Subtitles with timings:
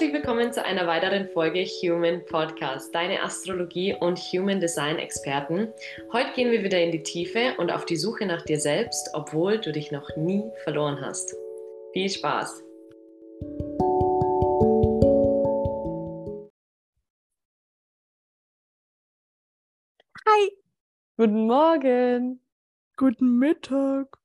[0.00, 5.74] Herzlich willkommen zu einer weiteren Folge Human Podcast, deine Astrologie und Human Design Experten.
[6.10, 9.58] Heute gehen wir wieder in die Tiefe und auf die Suche nach dir selbst, obwohl
[9.58, 11.36] du dich noch nie verloren hast.
[11.92, 12.64] Viel Spaß!
[20.26, 20.50] Hi,
[21.18, 22.40] Guten Morgen,
[22.96, 24.16] guten Mittag.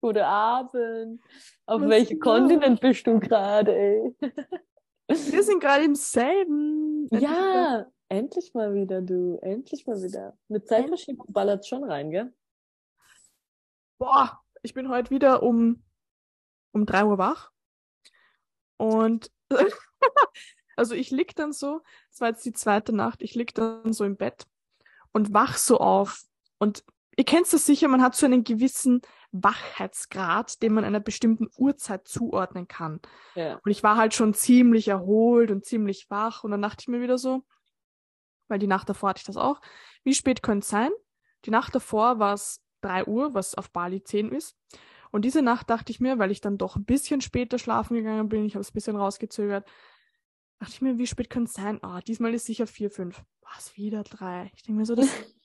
[0.00, 1.20] guten Abend.
[1.66, 4.14] Auf welchem Kontinent bist du gerade, ey?
[5.10, 7.08] Wir sind gerade im selben.
[7.10, 9.38] Ja, endlich mal wieder, du.
[9.42, 10.38] Endlich mal wieder.
[10.46, 12.32] Mit Zeitverschiebung ballert schon rein, gell?
[13.98, 15.82] Boah, ich bin heute wieder um,
[16.72, 17.50] um 3 Uhr wach.
[18.76, 19.32] Und
[20.76, 21.80] also ich lieg dann so,
[22.12, 24.46] es war jetzt die zweite Nacht, ich lieg dann so im Bett
[25.12, 26.22] und wach so auf.
[26.58, 26.84] Und
[27.16, 29.02] ihr kennt das sicher, man hat so einen gewissen
[29.32, 33.00] Wachheitsgrad, den man einer bestimmten Uhrzeit zuordnen kann.
[33.34, 33.60] Ja.
[33.64, 36.44] Und ich war halt schon ziemlich erholt und ziemlich wach.
[36.44, 37.44] Und dann dachte ich mir wieder so,
[38.48, 39.60] weil die Nacht davor hatte ich das auch,
[40.02, 40.90] wie spät könnte es sein?
[41.44, 44.56] Die Nacht davor war es 3 Uhr, was auf Bali 10 ist.
[45.10, 48.28] Und diese Nacht dachte ich mir, weil ich dann doch ein bisschen später schlafen gegangen
[48.28, 49.68] bin, ich habe es ein bisschen rausgezögert,
[50.58, 51.82] dachte ich mir, wie spät könnte es sein?
[51.82, 53.22] Ah, diesmal ist sicher 4, 5.
[53.42, 54.50] Was, wieder 3?
[54.54, 55.08] Ich denke mir so, das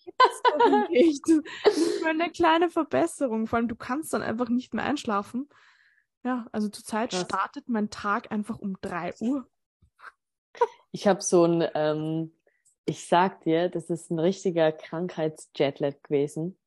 [0.90, 1.22] nicht.
[1.64, 3.48] Das ist nur eine kleine Verbesserung.
[3.48, 5.50] Vor allem, du kannst dann einfach nicht mehr einschlafen.
[6.24, 7.22] Ja, also zurzeit Krass.
[7.22, 9.48] startet mein Tag einfach um 3 Uhr.
[10.92, 12.32] Ich habe so ein, ähm,
[12.86, 16.58] ich sag dir, das ist ein richtiger Krankheitsjetlag gewesen.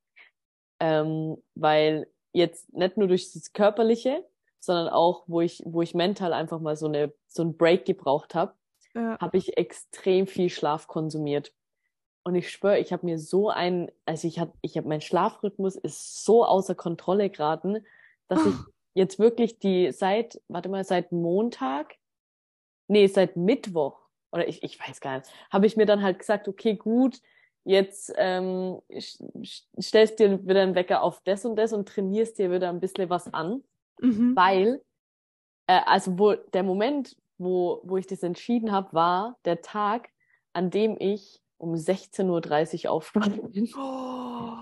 [0.80, 4.24] Ähm, weil jetzt nicht nur durch das Körperliche,
[4.60, 8.34] sondern auch, wo ich, wo ich mental einfach mal so eine, so einen Break gebraucht
[8.34, 8.54] habe,
[8.94, 9.18] Ja.
[9.18, 11.52] habe ich extrem viel Schlaf konsumiert.
[12.28, 15.76] Und ich schwöre, ich habe mir so ein, also ich habe, ich habe, mein Schlafrhythmus
[15.76, 17.84] ist so außer Kontrolle geraten,
[18.28, 18.54] dass ich
[18.94, 21.94] jetzt wirklich die seit, warte mal, seit Montag,
[22.86, 23.98] nee, seit Mittwoch,
[24.30, 27.20] oder ich, ich weiß gar nicht, habe ich mir dann halt gesagt, okay, gut,
[27.64, 28.80] jetzt ähm,
[29.80, 33.08] stellst dir wieder einen Wecker auf das und das und trainierst dir wieder ein bisschen
[33.08, 33.62] was an
[34.00, 34.36] Mhm.
[34.36, 34.82] weil,
[35.66, 40.10] äh, also wo der Moment, wo, wo ich das entschieden habe, war der Tag,
[40.52, 43.68] an dem ich um 16.30 Uhr aufgestanden bin.
[43.76, 44.56] Oh,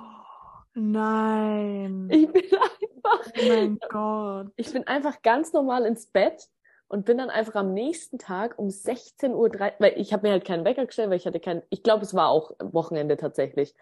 [0.74, 2.08] nein.
[2.10, 4.48] Ich bin einfach, oh mein Gott.
[4.56, 6.48] ich bin einfach ganz normal ins Bett
[6.88, 10.44] und bin dann einfach am nächsten Tag um 16.30 Uhr, weil ich habe mir halt
[10.44, 13.74] keinen Wecker gestellt, weil ich hatte keinen, ich glaube, es war auch Wochenende tatsächlich.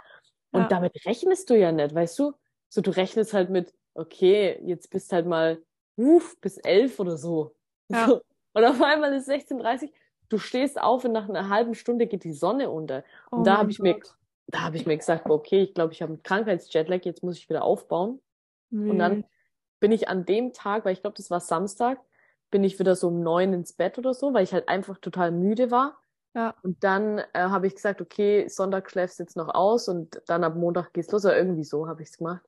[0.53, 0.69] Und Ja.
[0.69, 2.33] damit rechnest du ja nicht, weißt du?
[2.69, 5.63] So, du rechnest halt mit, okay, jetzt bist halt mal,
[5.97, 7.55] uff, bis elf oder so.
[7.89, 8.07] Ja.
[8.09, 8.21] so.
[8.55, 9.91] Und auf einmal ist 16.30
[10.35, 13.05] du stehst auf und nach einer halben Stunde geht die Sonne unter.
[13.31, 13.99] Oh Und da habe ich mir,
[14.49, 17.49] da habe ich mir gesagt, okay, ich glaube, ich habe einen Krankheitsjetlag, jetzt muss ich
[17.49, 18.21] wieder aufbauen.
[18.71, 19.25] Und dann
[19.79, 22.01] bin ich an dem Tag, weil ich glaube, das war Samstag,
[22.51, 25.31] bin ich wieder so um neun ins Bett oder so, weil ich halt einfach total
[25.31, 25.99] müde war.
[26.35, 26.55] Ja.
[26.63, 30.57] Und dann äh, habe ich gesagt, okay, Sonntag schläfst jetzt noch aus und dann ab
[30.57, 31.25] Montag geht's los.
[31.25, 32.43] Oder irgendwie so habe ich's gemacht.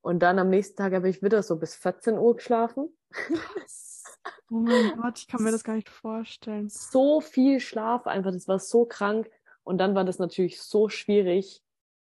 [0.00, 2.96] Und dann am nächsten Tag habe ich wieder so bis 14 Uhr geschlafen.
[4.50, 6.68] Oh mein Gott, ich kann mir das gar nicht vorstellen.
[6.68, 9.30] So viel Schlaf einfach, das war so krank.
[9.64, 11.62] Und dann war das natürlich so schwierig,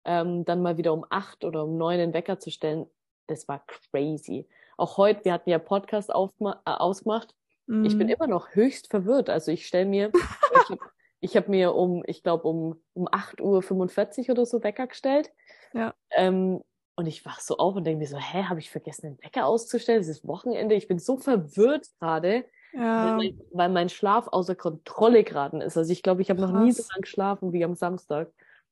[0.03, 2.87] ähm, dann mal wieder um acht oder um neun den Wecker zu stellen.
[3.27, 4.47] Das war crazy.
[4.77, 7.33] Auch heute, wir hatten ja Podcast aufgema- äh, ausgemacht.
[7.67, 8.13] Ich bin Mhm.
[8.13, 9.29] immer noch höchst verwirrt.
[9.29, 10.79] Also ich stelle mir, ich habe
[11.21, 15.31] ich hab mir um, ich glaube, um, um 8.45 Uhr oder so Wecker gestellt.
[15.73, 15.95] Ja.
[16.11, 16.61] Ähm,
[16.95, 19.45] und ich wach so auf und denke mir so, hä, habe ich vergessen, den Wecker
[19.45, 20.01] auszustellen?
[20.01, 20.75] Es ist Wochenende.
[20.75, 25.78] Ich bin so verwirrt gerade, weil, Ja, mein, weil mein Schlaf außer Kontrolle geraten ist.
[25.78, 28.31] Also ich glaube, ich habe noch nie so lange geschlafen wie am Samstag.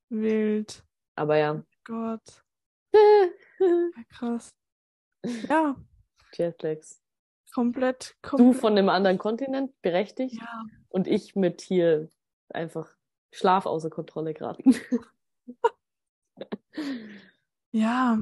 [0.10, 0.84] wild.
[1.16, 1.64] Aber ja.
[1.86, 2.44] Gott,
[2.94, 4.56] ja, krass.
[5.50, 5.76] Ja,
[6.34, 7.02] Jetlags.
[7.54, 8.56] komplett, Du komplett.
[8.62, 10.36] von einem anderen Kontinent, berechtigt.
[10.40, 12.10] Ja, Und ich mit hier
[12.50, 12.90] einfach
[13.32, 14.76] Schlaf außer Kontrolle geraten.
[17.74, 18.18] ja,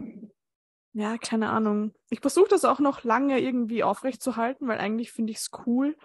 [0.94, 1.94] ja, keine Ahnung.
[2.10, 5.98] Ich versuche das auch noch lange irgendwie aufrechtzuerhalten, weil eigentlich finde ich es cool,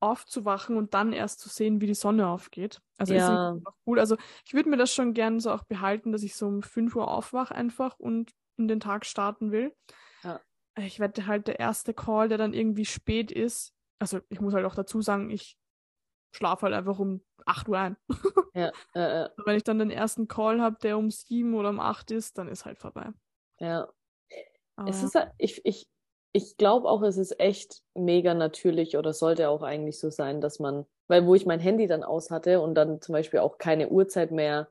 [0.00, 2.80] aufzuwachen und dann erst zu sehen, wie die Sonne aufgeht.
[2.98, 3.58] Also ist Ja.
[3.64, 4.00] auch cool.
[4.00, 6.96] Also ich würde mir das schon gern so auch behalten, dass ich so um 5
[6.96, 9.74] Uhr aufwache einfach und in den Tag starten will.
[10.22, 10.42] Ja.
[10.76, 13.74] Ich wette halt der erste Call, der dann irgendwie spät ist.
[13.98, 15.56] Also ich muss halt auch dazu sagen, ich
[16.32, 17.96] schlafe halt einfach um 8 Uhr ein.
[18.54, 21.80] Ja, äh, äh, Wenn ich dann den ersten Call habe, der um 7 oder um
[21.80, 23.12] 8 ist, dann ist halt vorbei.
[23.60, 23.88] ja.
[24.76, 25.04] Aber Es ja.
[25.06, 25.88] ist, halt- ich, ich,
[26.32, 30.58] ich glaube auch, es ist echt mega natürlich oder sollte auch eigentlich so sein, dass
[30.60, 33.88] man, weil wo ich mein Handy dann aus hatte und dann zum Beispiel auch keine
[33.90, 34.70] Uhrzeit mehr,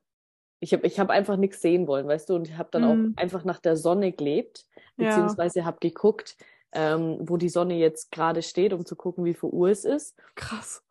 [0.62, 2.86] ich habe ich hab einfach nichts sehen wollen, weißt du, und ich habe dann Mhm.
[2.86, 4.68] auch einfach nach der Sonne gelebt,
[4.98, 4.98] Ja.
[4.98, 6.38] beziehungsweise habe geguckt,
[6.74, 10.18] ähm, wo die Sonne jetzt gerade steht, um zu gucken, wie viel Uhr es ist.
[10.36, 10.83] Krass.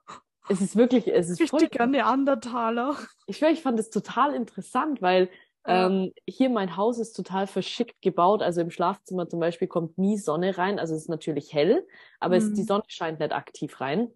[0.49, 2.97] Es ist wirklich, es ist voll, Richtiger Neandertaler.
[3.27, 5.29] ich ich fand es total interessant, weil
[5.67, 8.43] ähm, hier mein Haus ist total verschickt gebaut.
[8.43, 10.79] Also im Schlafzimmer zum Beispiel kommt nie Sonne rein.
[10.79, 11.87] Also es ist natürlich hell,
[12.21, 12.55] aber es, Mhm.
[12.55, 14.11] die Sonne scheint nicht aktiv rein.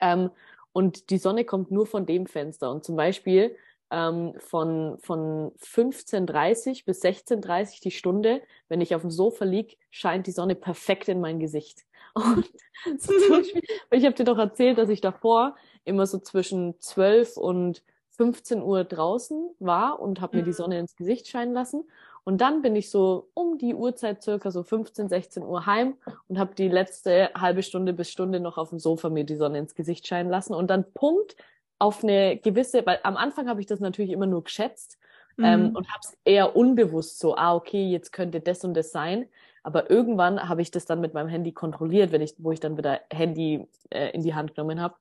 [0.00, 0.30] Ähm,
[0.72, 2.70] und die Sonne kommt nur von dem Fenster.
[2.70, 3.56] Und zum Beispiel
[3.90, 10.26] ähm, von, von 15.30 bis 16.30 die Stunde, wenn ich auf dem Sofa lieg, scheint
[10.26, 11.84] die Sonne perfekt in mein Gesicht.
[12.14, 12.50] Und
[13.00, 17.82] zum Beispiel, ich habe dir doch erzählt, dass ich davor immer so zwischen 12 und
[18.10, 20.52] 15 Uhr draußen war und habe mir die Mhm.
[20.52, 21.88] Sonne ins Gesicht scheinen lassen.
[22.24, 25.96] Und dann bin ich so um die Uhrzeit circa so 15, 16 Uhr heim
[26.28, 29.58] und habe die letzte halbe Stunde bis Stunde noch auf dem Sofa mir die Sonne
[29.58, 30.54] ins Gesicht scheinen lassen.
[30.54, 31.36] Und dann Punkt
[31.78, 34.98] auf eine gewisse, weil am Anfang habe ich das natürlich immer nur geschätzt
[35.42, 35.74] ähm, Mhm.
[35.74, 39.26] und habe es eher unbewusst so, ah, okay, jetzt könnte das und das sein.
[39.62, 42.76] Aber irgendwann habe ich das dann mit meinem Handy kontrolliert, wenn ich, wo ich dann
[42.78, 44.96] wieder Handy äh, in die Hand genommen habe.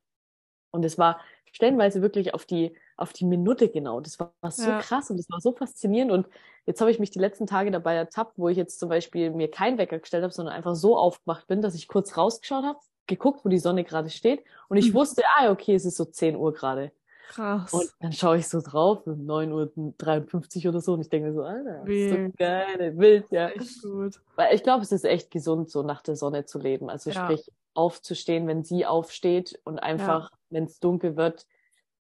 [0.72, 1.20] Und es war
[1.52, 4.02] stellenweise wirklich auf die, auf die Minute genau.
[4.02, 4.78] Das war, war so Ja.
[4.78, 6.12] krass und das war so faszinierend.
[6.12, 6.28] Und
[6.66, 9.50] jetzt habe ich mich die letzten Tage dabei ertappt, wo ich jetzt zum Beispiel mir
[9.52, 13.44] keinen Wecker gestellt habe, sondern einfach so aufgemacht bin, dass ich kurz rausgeschaut habe, geguckt,
[13.46, 14.44] wo die Sonne gerade steht.
[14.68, 14.94] Und ich Mhm.
[14.94, 16.92] wusste, ah, okay, es ist so 10 Uhr gerade.
[17.30, 17.72] Krass.
[17.74, 21.34] Und dann schaue ich so drauf, um 9.53 Uhr oder so, und ich denke mir
[21.34, 23.50] so, Alter, das ist so geil, wild, ja.
[23.50, 24.20] Echt gut.
[24.36, 26.90] Weil ich glaube, es ist echt gesund, so nach der Sonne zu leben.
[26.90, 27.24] Also Ja.
[27.24, 31.46] sprich, aufzustehen, wenn sie aufsteht und einfach, wenn es dunkel wird,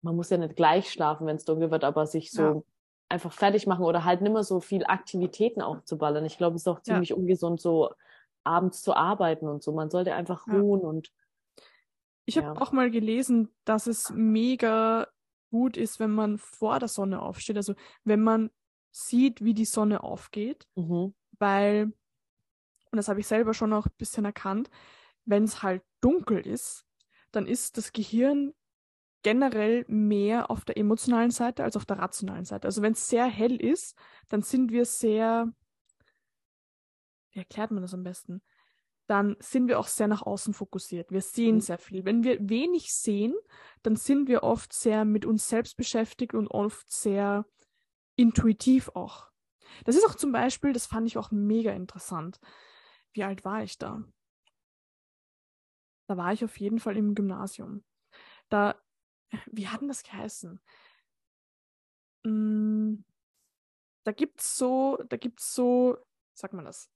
[0.01, 2.63] man muss ja nicht gleich schlafen, wenn es dunkel wird, aber sich so Ja.
[3.11, 6.25] einfach fertig machen oder halt nimmer so viel Aktivitäten aufzuballern.
[6.25, 6.83] Ich glaube, es ist auch Ja.
[6.85, 7.91] ziemlich ungesund, so
[8.45, 9.73] abends zu arbeiten und so.
[9.73, 10.55] Man sollte einfach Ja.
[10.55, 11.13] ruhen und
[12.25, 12.57] Ich habe Ja.
[12.61, 15.09] auch mal gelesen, dass es mega
[15.51, 17.57] gut ist, wenn man vor der Sonne aufsteht.
[17.57, 17.75] Also
[18.05, 18.51] wenn man
[18.91, 21.15] sieht, wie die Sonne aufgeht, mhm.
[21.39, 21.93] weil,
[22.91, 24.71] und das habe ich selber schon auch ein bisschen erkannt,
[25.25, 26.87] wenn es halt dunkel ist,
[27.33, 28.55] dann ist das Gehirn
[29.23, 32.67] generell mehr auf der emotionalen Seite als auf der rationalen Seite.
[32.67, 33.97] Also wenn es sehr hell ist,
[34.29, 35.53] dann sind wir sehr,
[37.31, 38.43] wie erklärt man das am besten?
[39.09, 41.11] Dann sind wir auch sehr nach außen fokussiert.
[41.11, 41.61] Wir sehen Mhm.
[41.61, 42.05] sehr viel.
[42.05, 43.35] Wenn wir wenig sehen,
[43.83, 47.47] dann sind wir oft sehr mit uns selbst beschäftigt und oft sehr
[48.17, 49.31] intuitiv auch.
[49.85, 52.39] Das ist auch zum Beispiel, das fand ich auch mega interessant.
[53.13, 54.05] Wie alt war ich da?
[56.07, 57.85] Da war ich auf jeden Fall im Gymnasium.
[58.49, 58.81] Da,
[59.47, 60.61] wie hat denn das geheißen?
[62.27, 63.05] Mm,
[64.05, 66.92] Da gibt's so, da gibt's so, wie sagt man das?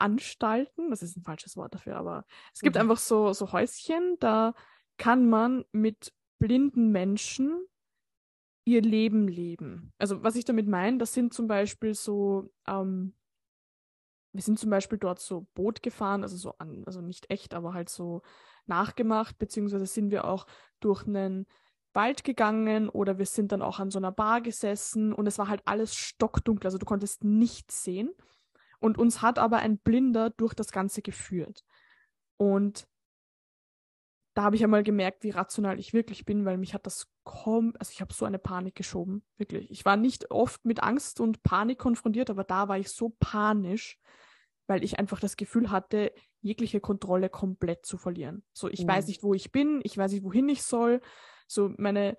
[0.00, 2.82] Anstalten, das ist ein falsches Wort dafür, aber es gibt Mhm.
[2.82, 4.54] einfach so, so Häuschen, da
[4.96, 7.66] kann man mit blinden Menschen
[8.64, 9.92] ihr Leben leben.
[9.98, 13.14] Also was ich damit meine, das sind zum Beispiel so, ähm,
[14.32, 17.72] wir sind zum Beispiel dort so Boot gefahren, also so an, also nicht echt, aber
[17.72, 18.22] halt so
[18.66, 20.46] nachgemacht, beziehungsweise sind wir auch
[20.80, 21.46] durch einen
[21.94, 25.48] Wald gegangen oder wir sind dann auch an so einer Bar gesessen und es war
[25.48, 28.10] halt alles stockdunkel, also du konntest nichts sehen.
[28.80, 31.64] Und uns hat aber ein Blinder durch das Ganze geführt.
[32.36, 32.86] Und
[34.34, 37.74] da habe ich einmal gemerkt, wie rational ich wirklich bin, weil mich hat das kaum,
[37.80, 39.68] also ich habe so eine Panik geschoben, wirklich.
[39.70, 43.98] Ich war nicht oft mit Angst und Panik konfrontiert, aber da war ich so panisch,
[44.68, 48.44] weil ich einfach das Gefühl hatte, jegliche Kontrolle komplett zu verlieren.
[48.52, 48.88] So, ich Mhm.
[48.88, 51.00] weiß nicht, wo ich bin, ich weiß nicht, wohin ich soll.
[51.48, 52.16] So, meine,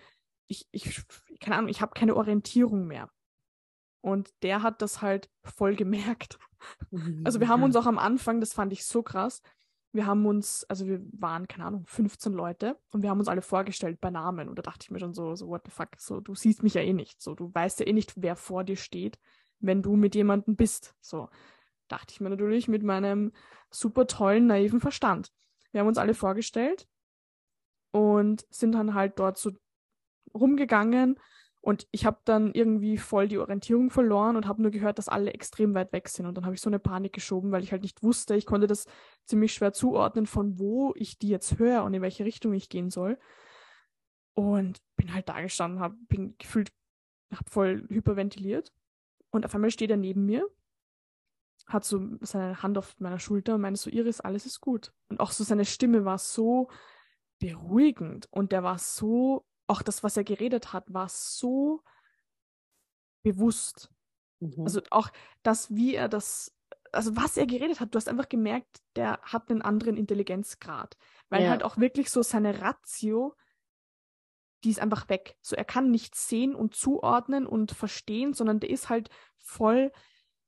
[0.47, 1.01] ich, ich,
[1.39, 3.09] keine Ahnung, ich habe keine Orientierung mehr.
[4.01, 6.39] Und der hat das halt voll gemerkt.
[7.23, 9.41] Also wir haben uns auch am Anfang, das fand ich so krass,
[9.91, 13.41] wir haben uns, also wir waren, keine Ahnung, 15 Leute und wir haben uns alle
[13.41, 14.47] vorgestellt bei Namen.
[14.47, 16.75] Und da dachte ich mir schon so, so, what the fuck, so, du siehst mich
[16.75, 17.21] ja eh nicht.
[17.21, 19.17] So, du weißt ja eh nicht, wer vor dir steht,
[19.59, 20.95] wenn du mit jemandem bist.
[21.01, 21.29] So,
[21.87, 23.31] dachte ich mir natürlich mit meinem
[23.71, 25.31] super tollen, naiven Verstand.
[25.71, 26.87] Wir haben uns alle vorgestellt
[27.91, 29.51] und sind dann halt dort so
[30.33, 31.19] rumgegangen
[31.61, 35.33] und ich habe dann irgendwie voll die Orientierung verloren und habe nur gehört, dass alle
[35.33, 36.25] extrem weit weg sind.
[36.25, 38.67] Und dann habe ich so eine Panik geschoben, weil ich halt nicht wusste, ich konnte
[38.67, 38.85] das
[39.25, 42.89] ziemlich schwer zuordnen, von wo ich die jetzt höre und in welche Richtung ich gehen
[42.89, 43.19] soll.
[44.33, 46.71] Und bin halt da gestanden, hab, bin gefühlt,
[47.35, 48.71] hab voll hyperventiliert.
[49.29, 50.49] Und auf einmal steht er neben mir,
[51.65, 54.93] hat so seine Hand auf meiner Schulter und meinte so, Iris, alles ist gut.
[55.09, 56.69] Und auch so seine Stimme war so
[57.39, 61.81] beruhigend und der war so auch das, was er geredet hat, war so
[63.23, 63.91] bewusst.
[64.39, 64.63] Mhm.
[64.63, 65.09] Also auch
[65.43, 66.55] das, wie er das,
[66.91, 70.97] also was er geredet hat, du hast einfach gemerkt, der hat einen anderen Intelligenzgrad.
[71.29, 71.49] Weil Ja.
[71.49, 73.35] halt auch wirklich so seine Ratio,
[74.63, 75.37] die ist einfach weg.
[75.41, 79.91] So er kann nicht sehen und zuordnen und verstehen, sondern der ist halt voll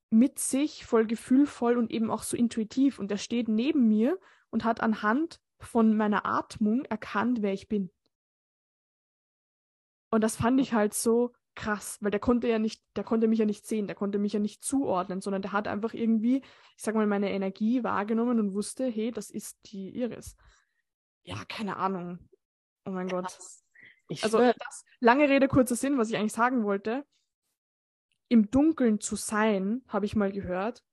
[0.10, 3.00] mit sich, voll gefühlvoll und eben auch so intuitiv.
[3.00, 7.92] Und er steht neben mir und hat anhand von meiner Atmung erkannt, wer ich bin.
[10.12, 13.40] Und das fand ich halt so krass, weil der konnte ja nicht, der konnte mich
[13.40, 16.38] ja nicht sehen, der konnte mich ja nicht zuordnen, sondern der hat einfach irgendwie,
[16.78, 20.36] ich sag mal, meine Energie wahrgenommen und wusste, hey, das ist die Iris.
[21.24, 22.20] Ja, keine Ahnung.
[22.86, 23.38] Oh mein Gott.
[24.08, 27.06] Ich Also das, lange Rede, kurzer Sinn, was ich eigentlich sagen wollte.
[28.28, 30.84] Im Dunkeln zu sein, habe ich mal gehört,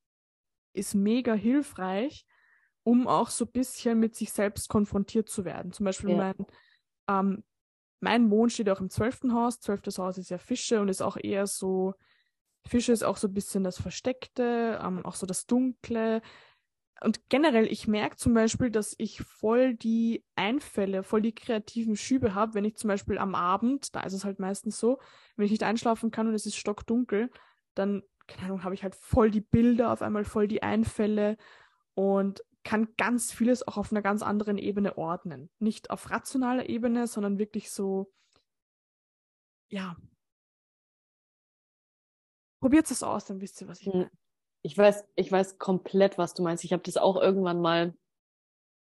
[0.72, 2.26] ist mega hilfreich,
[2.82, 5.72] um auch so ein bisschen mit sich selbst konfrontiert zu werden.
[5.72, 6.16] Zum Beispiel Ja.
[6.16, 6.46] mein,
[7.08, 7.44] ähm,
[8.00, 9.60] mein Mond steht auch im zwölften Haus.
[9.60, 11.94] Zwölftes Haus ist ja Fische und ist auch eher so,
[12.66, 16.22] Fische ist auch so ein bisschen das Versteckte, ähm, auch so das Dunkle.
[17.00, 22.34] Und generell, ich merke zum Beispiel, dass ich voll die Einfälle, voll die kreativen Schübe
[22.34, 24.98] habe, wenn ich zum Beispiel am Abend, da ist es halt meistens so,
[25.36, 27.30] wenn ich nicht einschlafen kann und es ist stockdunkel,
[27.74, 31.36] dann, keine Ahnung, habe ich halt voll die Bilder, auf einmal voll die Einfälle
[31.94, 35.50] und kann ganz vieles auch auf einer ganz anderen Ebene ordnen.
[35.58, 38.12] Nicht auf rationaler Ebene, sondern wirklich so,
[39.70, 39.96] ja.
[42.60, 43.92] Probiert es aus, dann wisst ihr, was ich Hm.
[43.92, 44.10] meine.
[44.62, 46.64] ich weiß, ich weiß komplett, was du meinst.
[46.64, 47.94] Ich habe das auch irgendwann mal,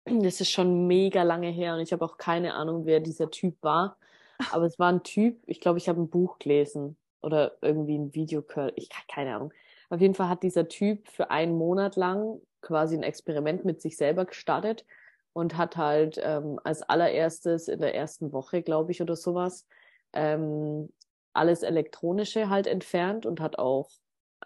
[0.06, 3.56] das ist schon mega lange her und ich habe auch keine Ahnung, wer dieser Typ
[3.62, 3.98] war.
[4.52, 8.14] Aber es war ein Typ, ich glaube, ich habe ein Buch gelesen oder irgendwie ein
[8.14, 8.44] Video.
[8.76, 9.52] Ich keine Ahnung.
[9.90, 13.96] Auf jeden Fall hat dieser Typ für einen Monat lang quasi ein Experiment mit sich
[13.96, 14.84] selber gestartet
[15.32, 19.66] und hat halt ähm, als allererstes in der ersten Woche, glaube ich, oder sowas,
[20.12, 20.90] ähm,
[21.34, 23.90] alles Elektronische halt entfernt und hat auch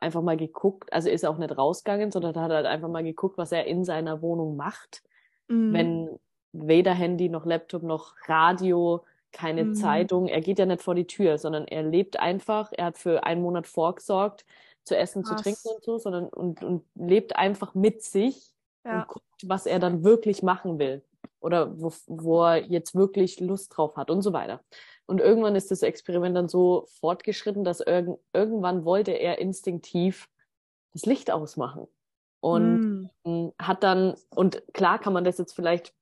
[0.00, 3.52] einfach mal geguckt, also ist auch nicht rausgegangen, sondern hat halt einfach mal geguckt, was
[3.52, 5.02] er in seiner Wohnung macht,
[5.48, 5.75] Mhm.
[5.75, 6.18] wenn
[6.52, 9.72] weder Handy noch Laptop noch Radio, keine Mhm.
[9.72, 13.25] Zeitung, er geht ja nicht vor die Tür, sondern er lebt einfach, er hat für
[13.25, 14.46] einen Monat vorgesorgt,
[14.88, 15.42] zu essen, zu Krass.
[15.42, 18.52] trinken und so, sondern und, und lebt einfach mit sich
[18.85, 19.02] Ja.
[19.02, 21.04] und guckt, was er dann wirklich machen will
[21.40, 24.61] oder wo, wo er jetzt wirklich Lust drauf hat und so weiter.
[25.07, 30.28] Und irgendwann ist das Experiment dann so fortgeschritten, dass irg irgendwann wollte er instinktiv
[30.92, 31.87] das Licht ausmachen.
[32.40, 35.95] Und ähm, hat dann, und klar kann man das jetzt vielleicht,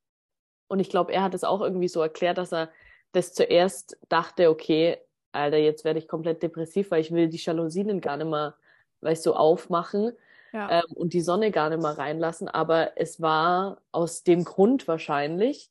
[0.69, 2.71] und ich glaube, er hat es auch irgendwie so erklärt, dass er
[3.12, 4.99] das zuerst dachte, okay,
[5.33, 8.55] Alter, jetzt werde ich komplett depressiv, weil ich will die Jalousien gar nicht mehr,
[9.00, 10.12] weißt du, aufmachen
[10.52, 10.70] Ja.
[10.70, 12.48] ähm, und die Sonne gar nicht mehr reinlassen.
[12.48, 15.70] Aber es war aus dem Grund wahrscheinlich,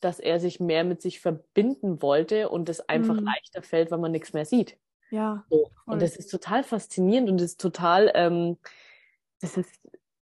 [0.00, 3.24] dass er sich mehr mit sich verbinden wollte und es einfach Mhm.
[3.24, 4.78] leichter fällt, wenn man nichts mehr sieht.
[5.10, 5.46] ja.
[5.50, 5.70] So.
[5.88, 8.58] Und das ist total faszinierend und das ist total, ähm,
[9.40, 9.80] das ist,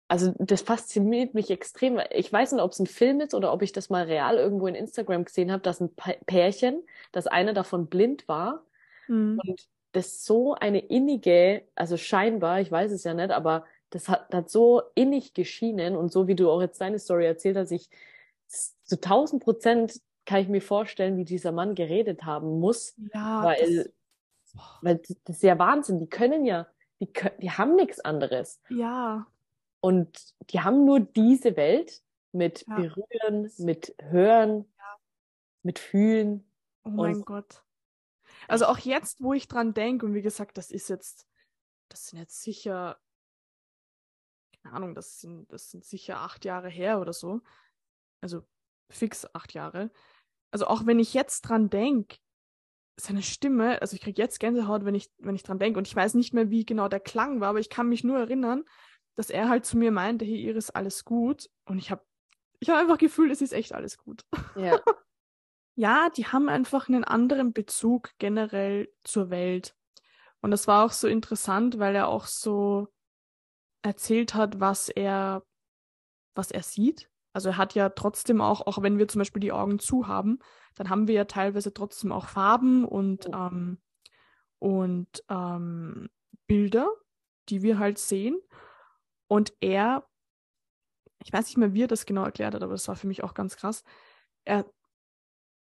[0.09, 1.99] also das fasziniert mich extrem.
[2.11, 4.67] Ich weiß nicht, ob es ein Film ist oder ob ich das mal real irgendwo
[4.67, 8.65] in Instagram gesehen habe, dass ein Pärchen, dass einer davon blind war
[9.07, 9.39] Mhm.
[9.45, 14.31] und das so eine innige, also scheinbar, ich weiß es ja nicht, aber das hat,
[14.33, 17.89] hat so innig geschienen und so wie du auch jetzt deine Story erzählt hast, ich
[18.47, 23.75] zu tausend Prozent kann ich mir vorstellen, wie dieser Mann geredet haben muss, Ja, weil,
[24.53, 25.99] das, weil das ist ja Wahnsinn.
[25.99, 26.67] Die können ja,
[26.99, 28.61] die, können, die haben nichts anderes.
[28.69, 29.25] ja,
[29.81, 32.75] Und die haben nur diese Welt mit Ja.
[32.75, 34.65] Berühren, mit Hören,
[35.63, 36.47] mit Fühlen.
[36.85, 37.63] oh mein Und- Gott.
[38.49, 41.27] Also auch jetzt, wo ich dran denke, und wie gesagt, das ist jetzt,
[41.89, 42.99] das sind jetzt sicher,
[44.63, 47.41] keine Ahnung, das sind, das sind sicher acht Jahre her oder so.
[48.21, 48.45] Also
[48.89, 49.91] fix acht Jahre.
[50.51, 52.17] Also auch wenn ich jetzt dran denke,
[52.99, 55.95] seine Stimme, also ich kriege jetzt Gänsehaut, wenn ich, wenn ich dran denke, und ich
[55.95, 58.65] weiß nicht mehr, wie genau der Klang war, aber ich kann mich nur erinnern,
[59.15, 61.49] dass er halt zu mir meinte, hey Iris, alles gut.
[61.65, 62.05] Und ich habe
[62.59, 64.25] ich hab einfach gefühlt, es ist echt alles gut.
[64.55, 64.79] Ja,
[65.79, 69.77] Ja, die haben einfach einen anderen Bezug generell zur Welt.
[70.41, 72.89] Und das war auch so interessant, weil er auch so
[73.81, 75.41] erzählt hat, was er,
[76.35, 77.09] was er sieht.
[77.31, 80.39] Also er hat ja trotzdem auch, auch wenn wir zum Beispiel die Augen zu haben,
[80.75, 83.33] dann haben wir ja teilweise trotzdem auch Farben und, Mhm.
[83.33, 83.77] ähm,
[84.59, 86.09] und ähm,
[86.45, 86.91] Bilder,
[87.47, 88.37] die wir halt sehen.
[89.29, 90.05] Und er,
[91.23, 93.23] ich weiß nicht mehr, wie er das genau erklärt hat, aber das war für mich
[93.23, 93.85] auch ganz krass.
[94.43, 94.65] Er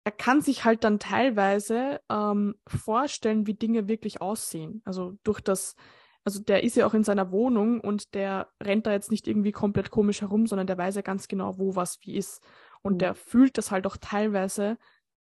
[0.04, 4.82] er kann sich halt dann teilweise ähm, vorstellen, wie Dinge wirklich aussehen.
[4.86, 5.76] Also durch das,
[6.24, 9.52] also der ist ja auch in seiner Wohnung und der rennt da jetzt nicht irgendwie
[9.52, 12.42] komplett komisch herum, sondern der weiß ja ganz genau, wo was wie ist.
[12.82, 12.98] Und Mhm.
[13.02, 14.78] der fühlt das halt auch teilweise,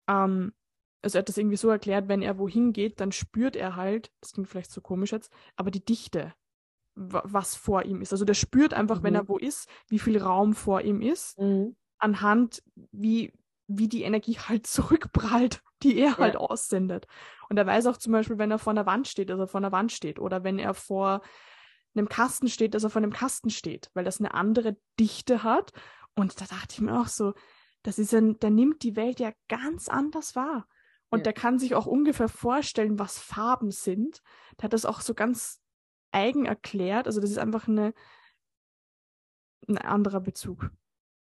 [0.09, 0.53] ähm,
[1.03, 4.13] also er hat das irgendwie so erklärt, wenn er wohin geht, dann spürt er halt,
[4.21, 6.35] das klingt vielleicht so komisch jetzt, aber die Dichte,
[6.97, 8.13] wa- was vor ihm ist.
[8.13, 9.17] Also der spürt einfach, wenn Mhm.
[9.17, 11.75] er wo ist, wie viel Raum vor ihm ist mhm.
[11.99, 13.33] anhand, wie,
[13.69, 17.07] wie die Energie halt zurückprallt, die er halt aussendet.
[17.49, 19.61] Und er weiß auch zum Beispiel, wenn er vor einer Wand steht, dass er vor
[19.61, 20.19] einer Wand steht.
[20.19, 21.21] Oder wenn er vor
[21.95, 25.73] einem Kasten steht, dass er vor einem Kasten steht, weil das eine andere Dichte hat.
[26.15, 27.35] Und da dachte ich mir auch so,
[27.83, 30.67] das ist ein, der nimmt die Welt ja ganz anders wahr.
[31.11, 31.25] Und Ja.
[31.25, 34.21] der kann sich auch ungefähr vorstellen, was Farben sind.
[34.59, 35.61] Der hat das auch so ganz
[36.13, 37.07] eigen erklärt.
[37.07, 37.95] Also das ist einfach eine,
[39.69, 40.71] ein anderer Bezug.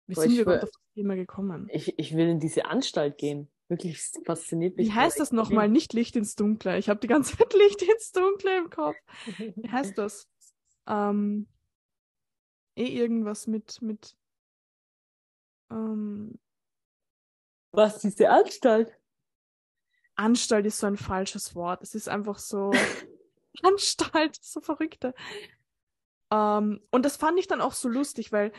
[0.08, 1.68] Wie Boah, sind ich wir überhaupt auf das Thema gekommen?
[1.70, 3.50] Ich, ich will in diese Anstalt gehen.
[3.68, 4.88] Wirklich fasziniert mich.
[4.88, 5.68] Wie heißt das nochmal?
[5.68, 6.78] Nicht Licht ins Dunkle.
[6.78, 8.96] Ich habe die ganze Zeit Licht ins Dunkle im Kopf.
[9.36, 10.26] Wie heißt das?
[10.86, 11.46] Ähm,
[12.74, 14.16] eh irgendwas mit, mit
[15.70, 16.38] ähm,
[17.72, 18.98] Was, diese Anstalt?
[20.14, 21.82] Anstalt ist so ein falsches Wort.
[21.82, 22.72] Es ist einfach so
[23.62, 25.14] Anstalt, so verrückte.
[26.30, 28.52] Ähm, und das fand ich dann auch so lustig, weil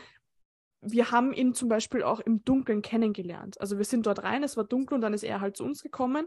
[0.82, 3.60] wir haben ihn zum Beispiel auch im Dunkeln kennengelernt.
[3.60, 5.82] Also wir sind dort rein, es war dunkel und dann ist er halt zu uns
[5.82, 6.26] gekommen.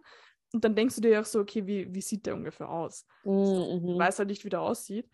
[0.54, 3.06] Und dann denkst du dir auch so, okay, wie, wie sieht der ungefähr aus?
[3.24, 3.98] Mhm.
[3.98, 5.10] weiß halt nicht, wie der aussieht.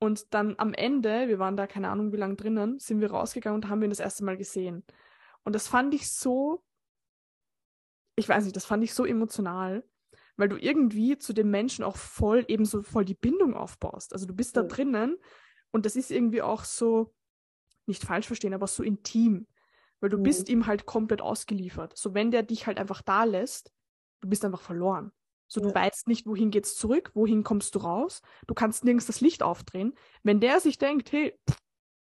[0.00, 3.62] Und dann am Ende, wir waren da keine Ahnung wie lange drinnen, sind wir rausgegangen
[3.62, 4.84] und haben ihn das erste Mal gesehen.
[5.44, 6.64] Und das fand ich so,
[8.16, 9.84] ich weiß nicht, das fand ich so emotional,
[10.36, 14.12] weil du irgendwie zu dem Menschen auch voll, eben so voll die Bindung aufbaust.
[14.12, 15.16] Also du bist da drinnen
[15.70, 17.14] und das ist irgendwie auch so,
[17.90, 19.46] nicht falsch verstehen, aber so intim.
[20.00, 20.22] Weil du Mhm.
[20.22, 21.96] bist ihm halt komplett ausgeliefert.
[21.98, 23.72] So wenn der dich halt einfach da lässt,
[24.22, 25.12] du bist einfach verloren.
[25.48, 25.74] So, du Ja.
[25.74, 29.94] weißt nicht, wohin geht's zurück, wohin kommst du raus, du kannst nirgends das Licht aufdrehen.
[30.22, 31.58] Wenn der sich denkt, hey, pff,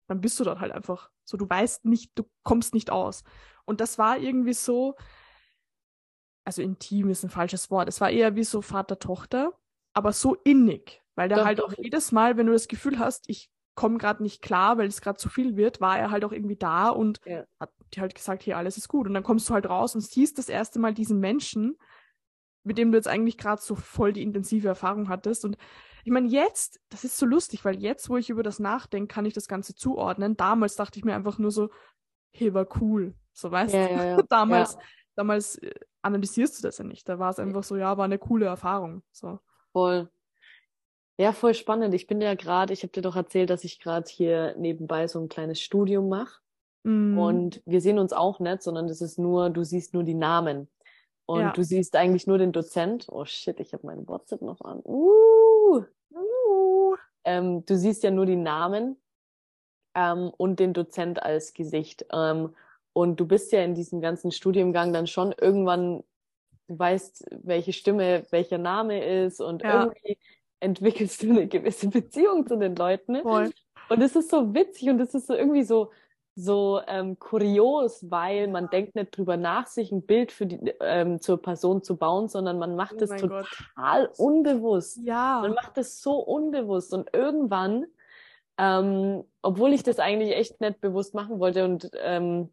[0.08, 1.10] dann bist du dort halt einfach.
[1.24, 3.24] So, du weißt nicht, du kommst nicht aus.
[3.66, 4.96] Und das war irgendwie so,
[6.44, 9.52] also intim ist ein falsches Wort, es war eher wie so Vater-Tochter,
[9.94, 13.28] aber so innig, weil der Doch, halt auch jedes Mal, wenn du das Gefühl hast,
[13.28, 16.32] ich komme gerade nicht klar, weil es gerade zu viel wird, war er halt auch
[16.32, 17.44] irgendwie da und Ja.
[17.58, 19.06] hat dir halt gesagt, hier, alles ist gut.
[19.06, 21.76] Und dann kommst du halt raus und siehst das erste Mal diesen Menschen,
[22.62, 25.44] mit dem du jetzt eigentlich gerade so voll die intensive Erfahrung hattest.
[25.44, 25.56] Und
[26.04, 29.26] ich meine, jetzt, das ist so lustig, weil jetzt, wo ich über das nachdenke, kann
[29.26, 30.36] ich das Ganze zuordnen.
[30.36, 31.70] Damals dachte ich mir einfach nur so,
[32.32, 33.14] hey, war cool.
[33.32, 34.00] So, weißt Ja, du?
[34.04, 34.78] ja, damals,
[35.14, 37.08] damals äh, analysierst du das ja nicht.
[37.08, 39.02] Da war es einfach so, ja, war eine coole Erfahrung.
[39.12, 39.40] So.
[39.72, 40.08] Voll.
[41.18, 41.94] Ja, voll spannend.
[41.94, 45.20] Ich bin ja gerade, ich habe dir doch erzählt, dass ich gerade hier nebenbei so
[45.20, 46.40] ein kleines Studium mache.
[46.84, 50.14] Mm, Und wir sehen uns auch nicht, sondern das ist nur, du siehst nur die
[50.14, 50.68] Namen.
[51.26, 51.52] Und Ja.
[51.56, 53.06] du siehst eigentlich nur den Dozent.
[53.10, 54.80] Oh shit, ich habe meinen WhatsApp noch an.
[54.84, 56.96] Uh, uh.
[57.24, 58.96] Ähm, du siehst ja nur die Namen
[59.94, 62.06] ähm, und den Dozent als Gesicht.
[62.12, 62.54] Ähm,
[62.92, 66.04] und du bist ja in diesem ganzen Studiengang dann schon irgendwann,
[66.68, 69.84] du weißt, welche Stimme, welcher Name ist und Ja.
[69.84, 70.18] irgendwie
[70.64, 73.12] entwickelst du eine gewisse Beziehung zu den Leuten.
[73.12, 73.22] Ne?
[73.22, 73.52] voll.
[73.90, 75.90] Und es ist so witzig und es ist so irgendwie so,
[76.34, 81.20] so ähm, kurios, weil man denkt nicht drüber nach, sich ein Bild für die, ähm,
[81.20, 84.96] zur Person zu bauen, sondern man macht Oh es mein total unbewusst.
[84.96, 85.48] Man Ja.
[85.54, 87.86] macht es so unbewusst und irgendwann,
[88.56, 92.52] ähm, obwohl ich das eigentlich echt nicht bewusst machen wollte und ähm,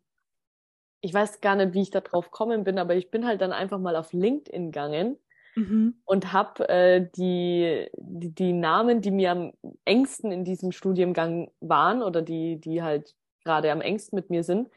[0.99, 3.53] ich weiß gar nicht, wie ich da drauf gekommen bin, aber ich bin halt dann
[3.53, 5.17] einfach mal auf LinkedIn gegangen
[5.55, 5.95] Mhm.
[6.05, 9.53] und habe äh, die, die, die Namen, die mir am
[9.85, 14.69] engsten in diesem Studiengang waren oder die, die halt gerade am engsten mit mir sind,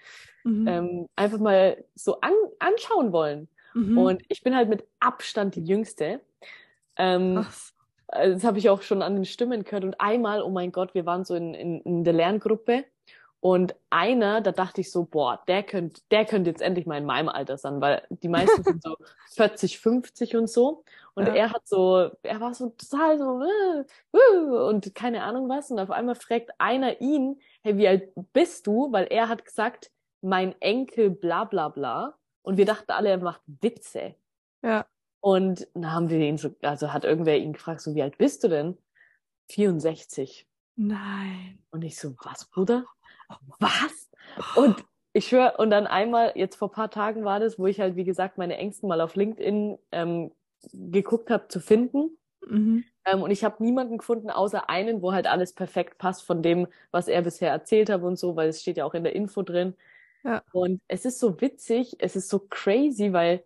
[0.45, 0.69] Mhm.
[0.69, 3.49] ähm, einfach mal so an, anschauen wollen.
[3.75, 3.99] Mhm.
[3.99, 6.21] Und ich bin halt mit Abstand die Jüngste.
[6.97, 7.47] Ähm,
[8.09, 9.85] also das habe ich auch schon an den Stimmen gehört.
[9.85, 12.85] Und einmal, oh mein Gott, wir waren so in, in, in der Lerngruppe.
[13.47, 17.05] Und einer, da dachte ich so, boah, der könnte, der könnte jetzt endlich mal in
[17.05, 18.97] meinem Alter sein, weil die meisten sind so
[19.35, 20.83] 40, 50 und so.
[21.13, 21.35] Und Ja.
[21.35, 23.85] er hat so, er war so total so, äh,
[24.17, 25.71] äh, und keine Ahnung was.
[25.71, 28.91] Und auf einmal fragt einer ihn, hey, wie alt bist du?
[28.93, 29.91] Weil er hat gesagt,
[30.23, 32.17] mein Enkel, bla, bla, bla.
[32.41, 34.15] Und wir dachten alle, er macht Witze.
[34.63, 34.87] Ja.
[35.21, 38.43] Und dann haben wir ihn so, also hat irgendwer ihn gefragt, so, wie alt bist
[38.43, 38.79] du denn?
[39.51, 40.49] 64.
[40.77, 41.59] Nein.
[41.71, 42.87] Und ich so, was, Bruder?
[43.59, 44.11] Was?
[44.57, 47.97] Und ich schwör, und dann einmal, jetzt vor paar Tagen war das, wo ich halt,
[47.97, 50.33] wie gesagt, meine Ängsten mal auf LinkedIn ähm,
[50.73, 52.19] geguckt habe zu finden.
[52.47, 52.85] Mhm.
[53.07, 56.67] Ähm, und ich habe niemanden gefunden, außer einen, wo halt alles perfekt passt von dem,
[56.91, 59.43] was er bisher erzählt hat und so, weil es steht ja auch in der Info
[59.43, 59.75] drin.
[60.25, 60.43] Ja.
[60.53, 63.45] Und es ist so witzig, es ist so crazy, weil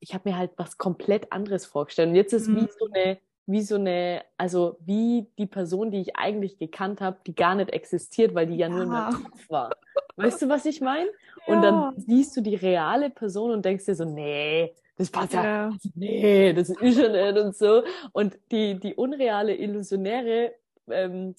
[0.00, 2.08] ich habe mir halt was komplett anderes vorgestellt.
[2.08, 2.56] Und jetzt ist Mhm.
[2.56, 3.18] wie so eine,
[3.50, 7.70] wie so eine, also wie die Person, die ich eigentlich gekannt habe, die gar nicht
[7.70, 9.10] existiert, weil die ja, nur in Ja.
[9.10, 9.70] meinem Kopf war.
[10.16, 11.10] Weißt du, was ich meine?
[11.46, 11.70] Und Ja.
[11.70, 15.72] dann siehst du die reale Person und denkst dir so, nee, das passt ja, Ja.
[15.94, 17.82] nee, das ist schon nicht und so.
[18.12, 20.54] Und die, die unreale, illusionäre
[20.88, 21.34] ähm,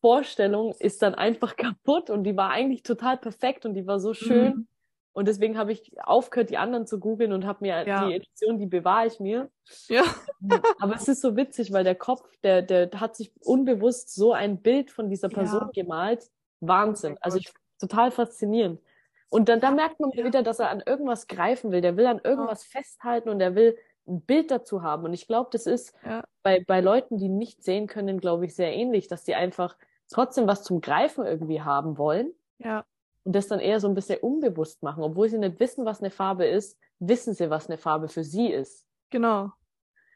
[0.00, 4.14] Vorstellung ist dann einfach kaputt und die war eigentlich total perfekt und die war so
[4.14, 4.54] schön.
[4.54, 4.66] Mhm.
[5.14, 8.06] Und deswegen habe ich aufgehört, die anderen zu googeln und habe mir Ja.
[8.06, 9.50] die Illusion, die bewahre ich mir.
[9.88, 10.04] Ja.
[10.80, 14.62] Aber es ist so witzig, weil der Kopf, der, der hat sich unbewusst so ein
[14.62, 15.82] Bild von dieser Person Ja.
[15.82, 16.30] gemalt.
[16.60, 17.14] Wahnsinn.
[17.14, 18.80] Oh also ich total faszinierend.
[19.28, 20.24] Und dann da merkt man ja.
[20.24, 21.80] wieder, dass er an irgendwas greifen will.
[21.80, 25.04] Der will an irgendwas festhalten und er will ein Bild dazu haben.
[25.04, 25.94] Und ich glaube, das ist
[26.42, 29.76] bei, bei Leuten, die nicht sehen können, glaube ich, sehr ähnlich, dass die einfach
[30.10, 32.32] trotzdem was zum Greifen irgendwie haben wollen.
[32.58, 32.84] Ja.
[33.24, 35.02] Und das dann eher so ein bisschen unbewusst machen.
[35.02, 38.48] Obwohl sie nicht wissen, was eine Farbe ist, wissen sie, was eine Farbe für sie
[38.48, 38.86] ist.
[39.10, 39.52] Genau.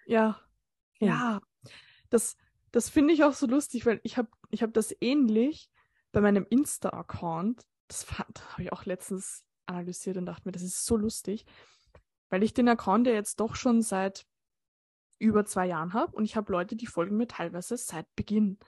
[0.07, 0.41] Ja.
[0.99, 1.41] Ja.
[2.11, 2.37] Das,
[2.73, 5.71] das finde ich auch so lustig, weil ich habe ich hab das ähnlich
[6.13, 7.65] bei meinem Insta-Account.
[7.89, 11.45] Das habe ich auch letztens analysiert und dachte mir, das ist so lustig,
[12.31, 14.27] weil ich den Account ja jetzt doch schon seit
[15.19, 18.59] über zwei Jahren habe und ich habe Leute, die folgen mir teilweise seit Beginn.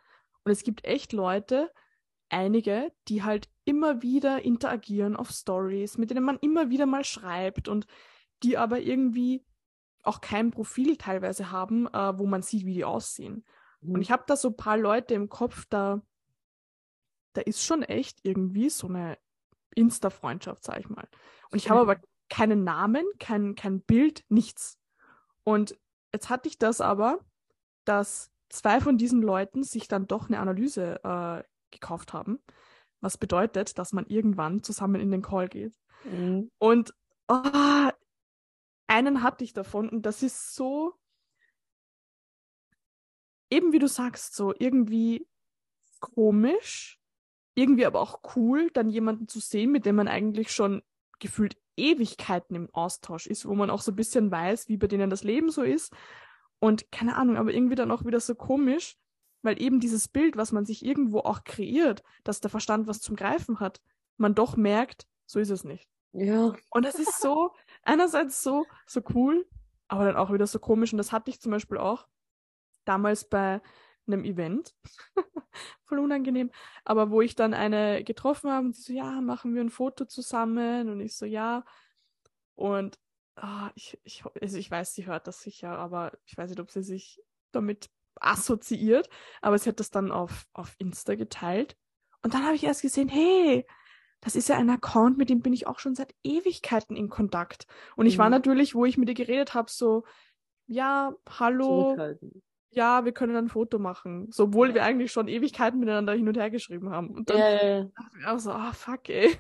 [0.45, 1.71] Und es gibt echt Leute,
[2.29, 7.69] einige, die halt immer wieder interagieren auf Stories, mit denen man immer wieder mal schreibt
[7.69, 7.87] und
[8.43, 9.45] die aber irgendwie
[10.03, 13.45] auch kein Profil teilweise haben, äh, wo man sieht, wie die aussehen.
[13.83, 13.97] Mhm.
[13.97, 16.01] Und ich habe da so ein paar Leute im Kopf, da,
[17.35, 19.19] da ist schon echt irgendwie so eine
[19.75, 21.07] Insta-Freundschaft, sag ich mal.
[21.51, 22.01] Und ich habe aber
[22.31, 24.79] keinen Namen, kein, kein Bild, nichts.
[25.45, 25.79] Und
[26.13, 27.21] jetzt hatte ich das aber,
[27.85, 32.39] dass zwei von diesen Leuten sich dann doch eine Analyse äh, gekauft haben,
[33.01, 35.75] was bedeutet, dass man irgendwann zusammen in den Call geht.
[36.05, 36.51] Mhm.
[36.59, 36.95] Und
[37.29, 37.91] oh,
[38.87, 40.95] einen hatte ich davon und das ist so,
[43.51, 45.27] eben wie du sagst, so irgendwie
[46.01, 46.99] komisch,
[47.55, 50.83] irgendwie aber auch cool, dann jemanden zu sehen, mit dem man eigentlich schon
[51.19, 55.11] gefühlt Ewigkeiten im Austausch ist, wo man auch so ein bisschen weiß, wie bei denen
[55.11, 55.93] das Leben so ist.
[56.61, 58.97] Und keine Ahnung, aber irgendwie dann auch wieder so komisch,
[59.49, 63.17] weil eben dieses Bild, was man sich irgendwo auch kreiert, dass der Verstand was zum
[63.17, 63.81] Greifen hat,
[64.19, 65.89] man doch merkt, so ist es nicht.
[66.13, 66.55] Ja.
[66.69, 69.49] Und das ist so, einerseits so, so cool,
[69.87, 70.93] aber dann auch wieder so komisch.
[70.93, 72.07] Und das hatte ich zum Beispiel auch
[72.85, 73.63] damals bei
[74.07, 74.75] einem Event.
[75.87, 76.51] Voll unangenehm.
[76.85, 80.05] Aber wo ich dann eine getroffen habe und sie so, ja, machen wir ein Foto
[80.05, 80.91] zusammen?
[80.91, 81.65] Und ich so, ja.
[82.55, 82.99] Und
[83.43, 86.71] oh, ich, ich, also ich weiß, sie hört das sicher, aber ich weiß nicht, ob
[86.71, 87.89] sie sich damit
[88.21, 89.09] assoziiert.
[89.41, 91.77] Aber sie hat das dann auf, auf Insta geteilt.
[92.23, 93.67] Und dann habe ich erst gesehen, hey,
[94.21, 97.67] das ist ja ein Account, mit dem bin ich auch schon seit Ewigkeiten in Kontakt.
[97.97, 98.23] Und ich mhm.
[98.23, 100.05] war natürlich, wo ich mit ihr geredet habe, so,
[100.67, 101.97] ja, hallo,
[102.71, 104.31] ja, wir können ein Foto machen.
[104.31, 104.75] So, obwohl ja.
[104.75, 107.11] wir eigentlich schon Ewigkeiten miteinander hin und her geschrieben haben.
[107.11, 109.37] Und dann ja, ja, dachte ich auch so, ah, oh, fuck, ey.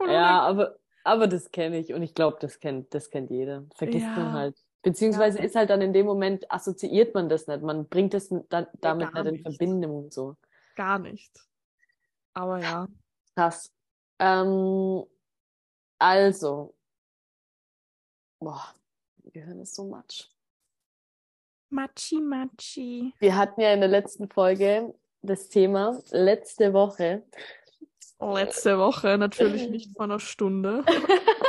[0.06, 3.66] ja, aber, aber das kenne ich und ich glaube, das kennt, das kennt jeder.
[3.74, 4.56] Vergisst man halt.
[4.82, 7.62] Beziehungsweise ist halt dann in dem Moment, assoziiert man das nicht.
[7.62, 10.36] Man bringt es dann damit nicht in Verbindung und so.
[10.74, 11.38] Gar nicht.
[12.32, 12.88] Aber ja.
[13.34, 13.72] Krass.
[14.18, 15.04] Ähm,
[15.98, 16.74] also.
[18.38, 18.74] Boah,
[19.24, 20.28] Gehirn ist so matsch.
[21.68, 23.14] Matschi, Matschi.
[23.18, 27.22] Wir hatten ja in der letzten Folge das Thema letzte Woche.
[28.18, 30.84] Letzte Woche, natürlich nicht vor einer Stunde.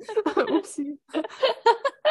[0.36, 0.98] Upsi.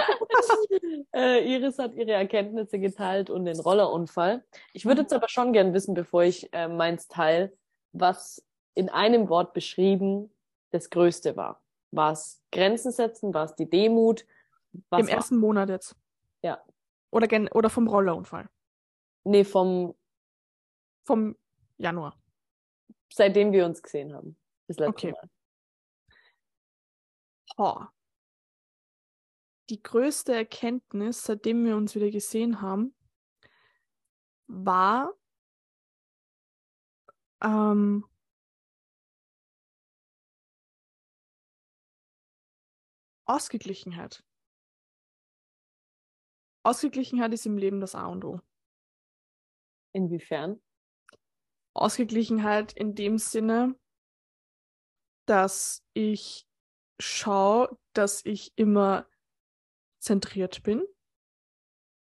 [1.16, 4.44] äh, Iris hat ihre Erkenntnisse geteilt und den Rollerunfall.
[4.74, 7.54] Ich würde jetzt aber schon gern wissen, bevor ich äh, meins teile,
[7.92, 8.46] was
[8.76, 10.32] in einem Wort beschrieben
[10.72, 11.62] das Größte war.
[11.92, 13.34] War es Grenzen setzen?
[13.34, 14.26] War es die Demut?
[14.90, 15.96] Was Im ersten Monat jetzt.
[16.44, 16.64] Ja.
[17.12, 18.50] Oder, gen oder vom Rollerunfall?
[19.24, 19.96] Nee, vom.
[21.06, 21.36] Vom
[21.78, 22.16] Januar.
[23.12, 24.38] Seitdem wir uns gesehen haben.
[24.68, 25.12] Das letzte okay.
[25.12, 25.30] Mal.
[27.58, 27.99] Oh.
[29.70, 32.96] Die größte Erkenntnis, seitdem wir uns wieder gesehen haben,
[34.48, 35.14] war,
[37.44, 38.04] ähm,
[43.26, 44.24] Ausgeglichenheit.
[46.64, 48.42] Ausgeglichenheit ist im Leben das A und O.
[49.94, 50.60] Inwiefern?
[51.76, 53.80] Ausgeglichenheit in dem Sinne,
[55.28, 56.48] dass ich
[57.00, 59.08] schaue, dass ich immer
[60.00, 60.84] zentriert bin,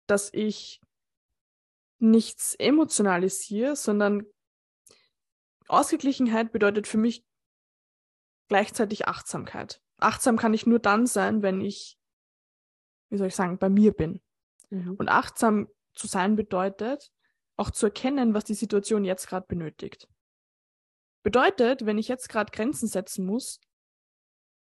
[0.06, 0.80] dass ich
[1.98, 4.26] nichts emotionalisiere, sondern
[5.68, 7.24] Ausgeglichenheit bedeutet für mich
[8.48, 9.80] gleichzeitig Achtsamkeit.
[9.98, 11.96] Achtsam kann ich nur dann sein, wenn ich,
[13.08, 14.20] wie soll ich sagen, bei mir bin.
[14.70, 14.96] Mhm.
[14.96, 17.12] Und achtsam zu sein bedeutet,
[17.56, 20.08] auch zu erkennen, was die Situation jetzt gerade benötigt.
[21.22, 23.60] Bedeutet, wenn ich jetzt gerade Grenzen setzen muss,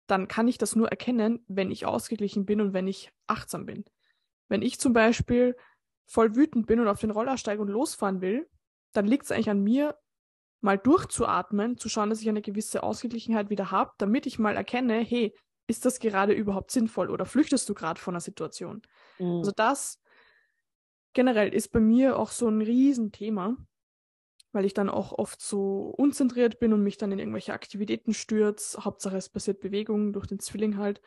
[0.09, 3.85] dann kann ich das nur erkennen, wenn ich ausgeglichen bin und wenn ich achtsam bin.
[4.49, 5.57] Wenn ich zum Beispiel
[6.07, 8.49] voll wütend bin und auf den Roller steige und losfahren will,
[8.93, 9.97] dann liegt es eigentlich an mir,
[10.61, 14.99] mal durchzuatmen, zu schauen, dass ich eine gewisse Ausgeglichenheit wieder habe, damit ich mal erkenne,
[14.99, 15.35] hey,
[15.69, 18.83] ist das gerade überhaupt sinnvoll oder flüchtest du gerade von einer Situation?
[19.19, 19.37] Mhm.
[19.37, 20.01] Also das
[21.13, 23.57] generell ist bei mir auch so ein Riesenthema.
[24.53, 28.85] Weil ich dann auch oft so unzentriert bin und mich dann in irgendwelche Aktivitäten stürze.
[28.85, 31.01] Hauptsache es passiert Bewegung durch den Zwilling halt.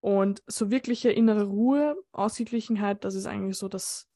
[0.00, 4.10] Und so wirkliche innere Ruhe, Ausgeglichenheit, das ist eigentlich so das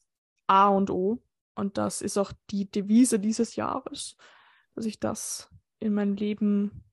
[0.45, 1.21] A und O.
[1.55, 4.15] Und das ist auch die Devise dieses Jahres,
[4.75, 6.83] dass ich das in mein Leben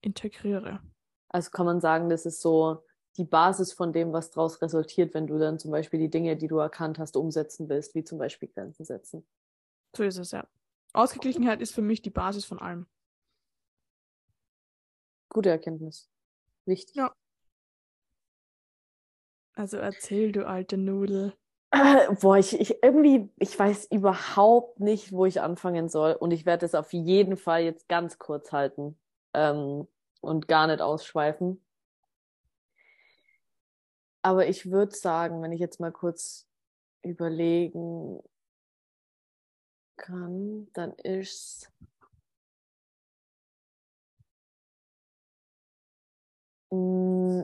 [0.00, 0.80] integriere.
[1.28, 2.84] Also kann man sagen, das ist so
[3.16, 6.48] die Basis von dem, was daraus resultiert, wenn du dann zum Beispiel die Dinge, die
[6.48, 9.26] du erkannt hast, umsetzen willst, wie zum Beispiel Grenzen setzen.
[9.96, 10.46] So ist es, ja.
[10.92, 12.86] Ausgeglichenheit ist für mich die Basis von allem.
[15.28, 16.10] Gute Erkenntnis.
[16.66, 16.96] Wichtig.
[16.96, 17.14] Ja.
[19.54, 21.34] Also erzähl, du alte Nudel.
[21.70, 26.12] Äh, boah, ich, ich irgendwie, ich weiß überhaupt nicht, wo ich anfangen soll.
[26.12, 28.98] Und ich werde es auf jeden Fall jetzt ganz kurz halten
[29.34, 29.86] ähm,
[30.20, 31.64] und gar nicht ausschweifen.
[34.22, 36.48] Aber ich würde sagen, wenn ich jetzt mal kurz
[37.02, 38.20] überlegen
[40.00, 41.70] kann, dann ist
[46.72, 47.42] mm,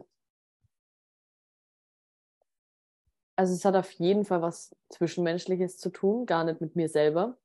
[3.36, 7.36] also es hat auf jeden Fall was Zwischenmenschliches zu tun, gar nicht mit mir selber.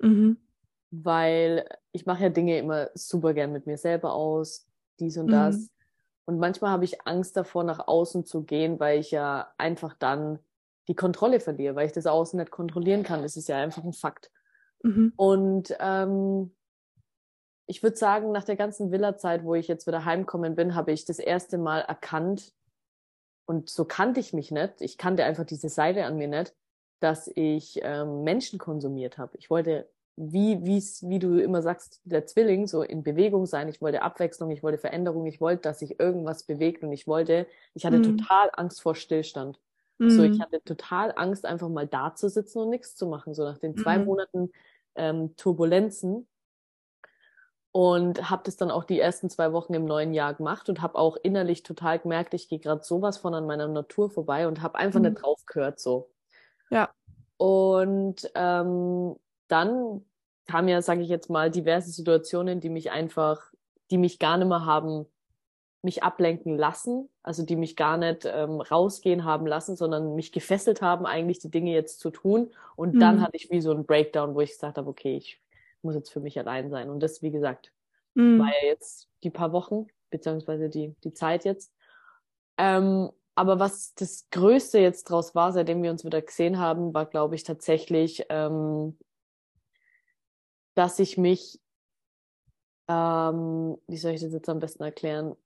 [0.00, 0.36] Mhm.
[0.90, 4.66] Weil ich mache ja Dinge immer super gern mit mir selber aus,
[4.98, 5.30] dies und Mhm.
[5.30, 5.70] das.
[6.24, 10.40] Und manchmal habe ich Angst davor, nach außen zu gehen, weil ich ja einfach dann
[10.90, 13.22] die Kontrolle verliere, weil ich das Außen nicht kontrollieren kann.
[13.22, 14.30] Das ist ja einfach ein Fakt.
[14.82, 15.12] Mhm.
[15.14, 16.52] Und ähm,
[17.66, 21.04] ich würde sagen, nach der ganzen Villa-Zeit, wo ich jetzt wieder heimkommen bin, habe ich
[21.04, 22.52] das erste Mal erkannt,
[23.46, 26.54] und so kannte ich mich nicht, ich kannte einfach diese Seite an mir nicht,
[27.00, 29.36] dass ich ähm, Menschen konsumiert habe.
[29.38, 33.68] Ich wollte, wie, wie's, wie du immer sagst, der Zwilling, so in Bewegung sein.
[33.68, 37.46] Ich wollte Abwechslung, ich wollte Veränderung, ich wollte, dass sich irgendwas bewegt und ich wollte,
[37.74, 38.18] ich hatte Mhm.
[38.18, 39.60] total Angst vor Stillstand.
[40.06, 40.40] So, ich Mhm.
[40.40, 43.34] hatte total Angst, einfach mal da zu sitzen und nichts zu machen.
[43.34, 44.04] So nach den zwei Mhm.
[44.04, 44.50] Monaten
[44.96, 46.28] ähm, Turbulenzen.
[47.72, 50.96] Und habe das dann auch die ersten zwei Wochen im neuen Jahr gemacht und habe
[50.96, 54.76] auch innerlich total gemerkt, ich gehe gerade sowas von an meiner Natur vorbei und habe
[54.78, 55.00] einfach Mhm.
[55.00, 56.10] nicht drauf gehört so.
[56.70, 56.94] Ja.
[57.36, 59.16] Und ähm,
[59.48, 60.04] dann
[60.46, 63.52] kamen ja, sage ich jetzt mal, diverse Situationen, die mich einfach,
[63.90, 65.06] die mich gar nicht mehr haben
[65.82, 70.82] mich ablenken lassen, also die mich gar nicht ähm, rausgehen haben lassen, sondern mich gefesselt
[70.82, 72.52] haben, eigentlich die Dinge jetzt zu tun.
[72.76, 73.22] Und dann Mhm.
[73.22, 75.40] hatte ich wie so einen Breakdown, wo ich gesagt habe, okay, ich
[75.82, 76.90] muss jetzt für mich allein sein.
[76.90, 77.72] Und das, wie gesagt,
[78.14, 78.38] Mhm.
[78.38, 81.72] war ja jetzt die paar Wochen, beziehungsweise die, die Zeit jetzt.
[82.58, 87.06] Ähm, aber was das Größte jetzt draus war, seitdem wir uns wieder gesehen haben, war,
[87.06, 88.98] glaube ich, tatsächlich, ähm,
[90.74, 91.60] dass ich mich,
[92.88, 95.36] ähm, wie soll ich das jetzt am besten erklären,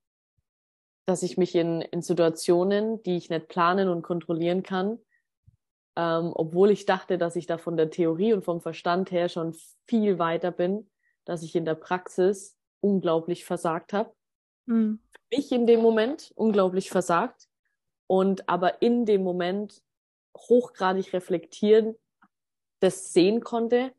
[1.07, 4.99] dass ich mich in, in Situationen, die ich nicht planen und kontrollieren kann,
[5.97, 9.55] ähm, obwohl ich dachte, dass ich da von der Theorie und vom Verstand her schon
[9.87, 10.91] viel weiter bin,
[11.25, 14.13] dass ich in der Praxis unglaublich versagt habe.
[14.67, 15.01] Mhm.
[15.31, 17.49] Ich in dem Moment unglaublich versagt
[18.07, 19.83] und aber in dem Moment
[20.37, 21.97] hochgradig reflektieren,
[22.81, 23.93] das sehen konnte,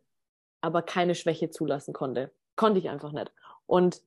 [0.61, 2.31] aber keine Schwäche zulassen konnte.
[2.55, 3.31] Konnte ich einfach nicht.
[3.65, 4.01] Und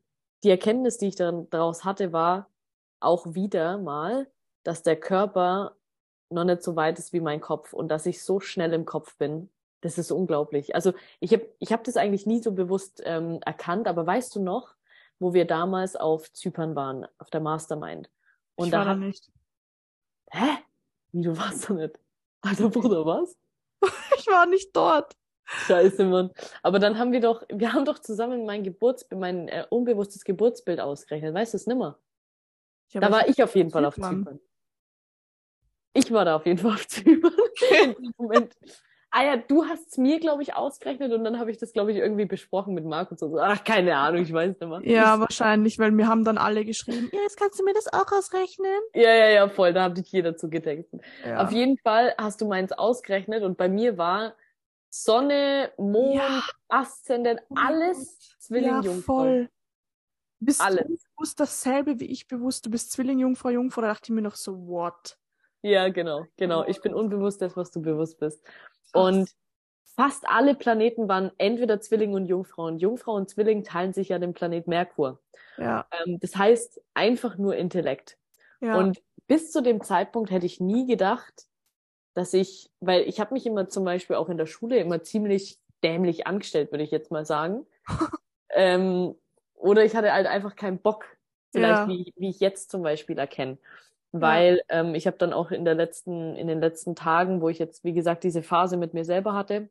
[0.44, 2.48] die Erkenntnis, die ich dann daraus hatte, war
[3.00, 4.28] auch wieder mal,
[4.62, 5.76] dass der Körper
[6.30, 9.16] noch nicht so weit ist wie mein Kopf und dass ich so schnell im Kopf
[9.16, 9.50] bin.
[9.80, 10.74] Das ist unglaublich.
[10.74, 14.42] Also ich habe ich hab das eigentlich nie so bewusst ähm, erkannt, aber weißt du
[14.42, 14.74] noch,
[15.18, 18.10] wo wir damals auf Zypern waren, auf der Mastermind?
[18.56, 19.30] Und ich da war da nicht.
[20.30, 20.58] hä?
[21.12, 21.98] Wie, du warst da nicht?
[22.40, 23.36] Alter Bruder, was?
[24.18, 25.16] Ich war nicht dort.
[25.44, 26.32] Scheiße, Mann.
[26.62, 30.80] Aber dann haben wir doch, wir haben doch zusammen mein Geburtsbild, mein äh, unbewusstes Geburtsbild
[30.80, 31.32] ausgerechnet.
[31.34, 31.98] Weißt du es nimmer?
[32.90, 34.40] Ja, Da war ich auf jeden Fall auf Zypern.
[35.94, 37.32] Ich war da auf jeden Fall auf Zypern.
[38.18, 38.54] Moment.
[39.10, 41.92] Ah ja, du hast es mir, glaube ich, ausgerechnet und dann habe ich das, glaube
[41.92, 43.38] ich, irgendwie besprochen mit Markus und so.
[43.40, 44.80] Ach, keine Ahnung, ich weiß nicht mehr.
[44.84, 48.12] Ja, wahrscheinlich, weil wir haben dann alle geschrieben, ja, jetzt kannst du mir das auch
[48.12, 48.70] ausrechnen.
[48.94, 49.72] Ja, ja, ja, voll.
[49.72, 51.00] Da hat dich jeder zu getextet.
[51.26, 51.42] Ja.
[51.42, 54.34] Auf jeden Fall hast du meins ausgerechnet und bei mir war
[54.90, 56.42] Sonne, Mond, Ja.
[56.68, 59.48] Aszendent, alles Zwilling, ja, voll.
[60.40, 60.86] Bist Alles.
[60.86, 62.64] du bewusst dasselbe wie ich bewusst?
[62.66, 63.80] Du bist Zwilling, Jungfrau, Jungfrau.
[63.82, 65.18] Da dachte ich mir noch so, what?
[65.62, 66.64] Ja, genau, genau.
[66.64, 68.40] Ich bin unbewusst das, was du bewusst bist.
[68.92, 69.30] Und
[69.96, 72.66] fast alle Planeten waren entweder Zwilling und Jungfrau.
[72.66, 75.20] Und Jungfrau und Zwilling teilen sich ja den Planet Merkur.
[75.56, 78.16] Ja, Ähm, das heißt einfach nur Intellekt.
[78.60, 78.78] ja.
[78.78, 81.46] Und bis zu dem Zeitpunkt hätte ich nie gedacht,
[82.14, 85.58] dass ich, weil ich habe mich immer zum Beispiel auch in der Schule immer ziemlich
[85.84, 87.66] dämlich angestellt, würde ich jetzt mal sagen.
[88.50, 89.14] ähm,
[89.58, 91.04] oder ich hatte halt einfach keinen Bock,
[91.52, 91.88] vielleicht Ja.
[91.88, 93.58] wie, wie ich jetzt zum Beispiel erkenne.
[94.10, 97.58] Weil ähm, ich habe dann auch in der letzten, in den letzten Tagen, wo ich
[97.58, 99.68] jetzt, wie gesagt, diese Phase mit mir selber hatte,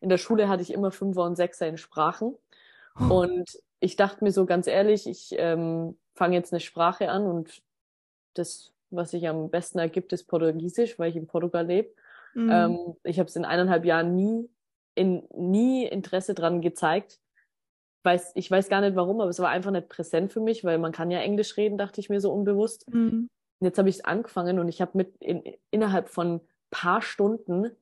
[0.00, 2.34] in der Schule hatte ich immer Fünfer und Sechser in Sprachen.
[2.98, 3.20] Oh.
[3.22, 7.62] Und ich dachte mir so ganz ehrlich, ich ähm, fange jetzt eine Sprache an und
[8.34, 11.90] das, was sich am besten ergibt, ist Portugiesisch, weil ich in Portugal lebe.
[12.34, 12.50] Mhm.
[12.50, 14.48] Ähm, ich habe es in eineinhalb Jahren nie,
[14.94, 17.20] in, nie Interesse dran gezeigt.
[18.06, 20.78] Weiß, ich weiß gar nicht warum, aber es war einfach nicht präsent für mich, weil
[20.78, 22.88] man kann ja Englisch reden, dachte ich mir so unbewusst.
[22.88, 23.28] Mhm.
[23.58, 25.42] Und jetzt habe ich es angefangen und ich habe mit in,
[25.72, 26.40] innerhalb von
[26.70, 27.72] paar Stunden,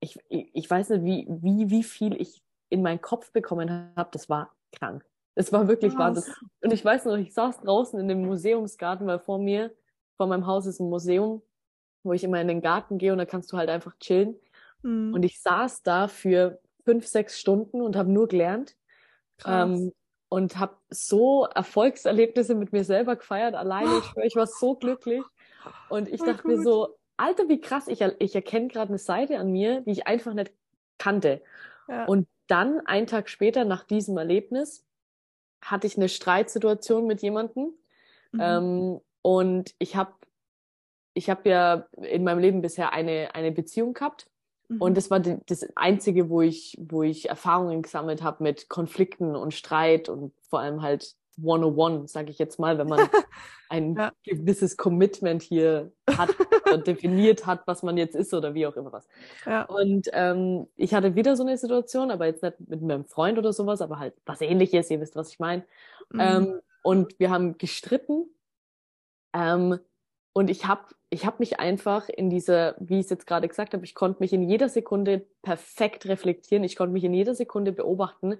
[0.00, 4.10] ich, ich, ich weiß nicht, wie, wie, wie viel ich in meinen Kopf bekommen habe,
[4.12, 5.04] das war krank.
[5.34, 6.16] Es war wirklich Krass.
[6.16, 6.34] Wahnsinn.
[6.62, 9.72] Und ich weiß noch, ich saß draußen in dem Museumsgarten, weil vor mir,
[10.16, 11.42] vor meinem Haus ist ein Museum,
[12.02, 14.36] wo ich immer in den Garten gehe und da kannst du halt einfach chillen.
[14.82, 15.14] Mhm.
[15.14, 18.76] Und ich saß da für fünf, sechs Stunden und habe nur gelernt.
[19.46, 19.92] Ähm,
[20.28, 23.98] und habe so Erfolgserlebnisse mit mir selber gefeiert, alleine.
[23.98, 25.22] Ich, schwör, ich war so glücklich.
[25.88, 26.64] Und ich Voll dachte mir gut.
[26.64, 30.06] so, Alter, wie krass, ich, er- ich erkenne gerade eine Seite an mir, die ich
[30.06, 30.52] einfach nicht
[30.98, 31.42] kannte.
[31.88, 32.04] ja.
[32.04, 34.84] Und dann, einen Tag später, nach diesem Erlebnis,
[35.62, 37.74] hatte ich eine Streitsituation mit jemandem.
[38.32, 38.40] Mhm.
[38.40, 40.14] Ähm, und ich habe
[41.12, 44.29] ich hab ja in meinem Leben bisher eine, eine Beziehung gehabt.
[44.70, 44.80] Mhm.
[44.80, 49.36] Und das war die, das Einzige, wo ich, wo ich Erfahrungen gesammelt habe mit Konflikten
[49.36, 53.00] und Streit und vor allem halt 101, sage ich jetzt mal, wenn man
[53.68, 54.12] ein Ja.
[54.24, 58.92] gewisses Commitment hier hat oder definiert hat, was man jetzt ist oder wie auch immer
[58.92, 59.08] was.
[59.46, 59.62] ja.
[59.64, 63.52] Und ähm, ich hatte wieder so eine Situation, aber jetzt nicht mit meinem Freund oder
[63.52, 65.64] sowas, aber halt was ähnliches, ihr wisst, was ich meine.
[66.12, 66.20] Mhm.
[66.20, 68.26] Ähm, und wir haben gestritten.
[69.32, 69.78] Ähm,
[70.32, 73.74] und ich habe ich hab mich einfach in dieser, wie ich es jetzt gerade gesagt
[73.74, 77.72] habe, ich konnte mich in jeder Sekunde perfekt reflektieren, ich konnte mich in jeder Sekunde
[77.72, 78.36] beobachten,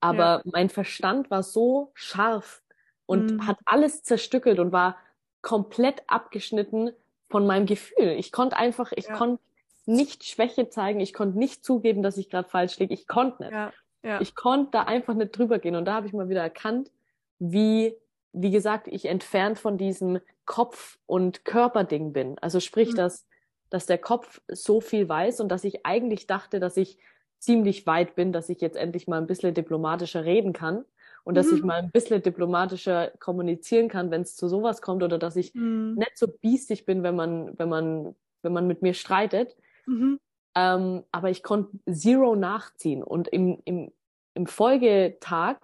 [0.00, 2.62] aber mein Verstand war so scharf
[3.06, 3.46] und Mhm.
[3.46, 4.96] hat alles zerstückelt und war
[5.42, 6.90] komplett abgeschnitten
[7.30, 8.16] von meinem Gefühl.
[8.18, 9.16] Ich konnte einfach, ich Ja.
[9.16, 9.42] konnte
[9.86, 13.52] nicht Schwäche zeigen, ich konnte nicht zugeben, dass ich gerade falsch liege, ich konnte nicht.
[13.52, 13.72] ja.
[14.02, 14.20] Ja.
[14.20, 15.76] Ich konnte da einfach nicht drüber gehen.
[15.76, 16.90] Und da habe ich mal wieder erkannt,
[17.38, 17.94] wie,
[18.32, 20.20] wie gesagt, ich entfernt von diesem
[20.50, 22.36] Kopf- und Körperding bin.
[22.40, 22.96] Also sprich, Mhm.
[22.96, 23.24] dass,
[23.70, 26.98] dass der Kopf so viel weiß und dass ich eigentlich dachte, dass ich
[27.38, 30.84] ziemlich weit bin, dass ich jetzt endlich mal ein bisschen diplomatischer reden kann
[31.22, 31.66] und dass ich Mhm.
[31.68, 35.94] mal ein bisschen diplomatischer kommunizieren kann, wenn es zu sowas kommt oder dass ich Mhm.
[35.96, 39.56] nicht so biestig bin, wenn man, wenn man, wenn man mit mir streitet.
[39.86, 40.18] Mhm.
[40.56, 43.04] Ähm, aber ich konnte Zero nachziehen.
[43.04, 43.92] Und im, im,
[44.34, 45.58] im Folgetag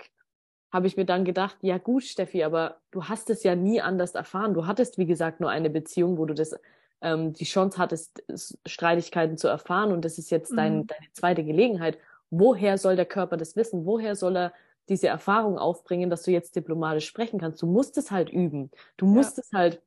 [0.73, 4.15] habe ich mir dann gedacht, ja gut, Steffi, aber du hast es ja nie anders
[4.15, 4.53] erfahren.
[4.55, 6.55] Du hattest, wie gesagt, nur eine Beziehung, wo du das,
[7.01, 8.23] ähm, die Chance hattest,
[8.67, 9.93] Streitigkeiten zu erfahren.
[9.93, 10.87] Und das ist jetzt dein, Mhm.
[10.89, 11.99] deine zweite Gelegenheit.
[12.31, 13.87] Woher soll der Körper das wissen?
[13.87, 14.53] Woher soll er
[14.89, 17.63] diese Erfahrung aufbringen, dass du jetzt diplomatisch sprechen kannst?
[17.63, 18.71] Du musst es halt üben.
[18.97, 19.13] Du Ja.
[19.13, 19.81] musst es halt,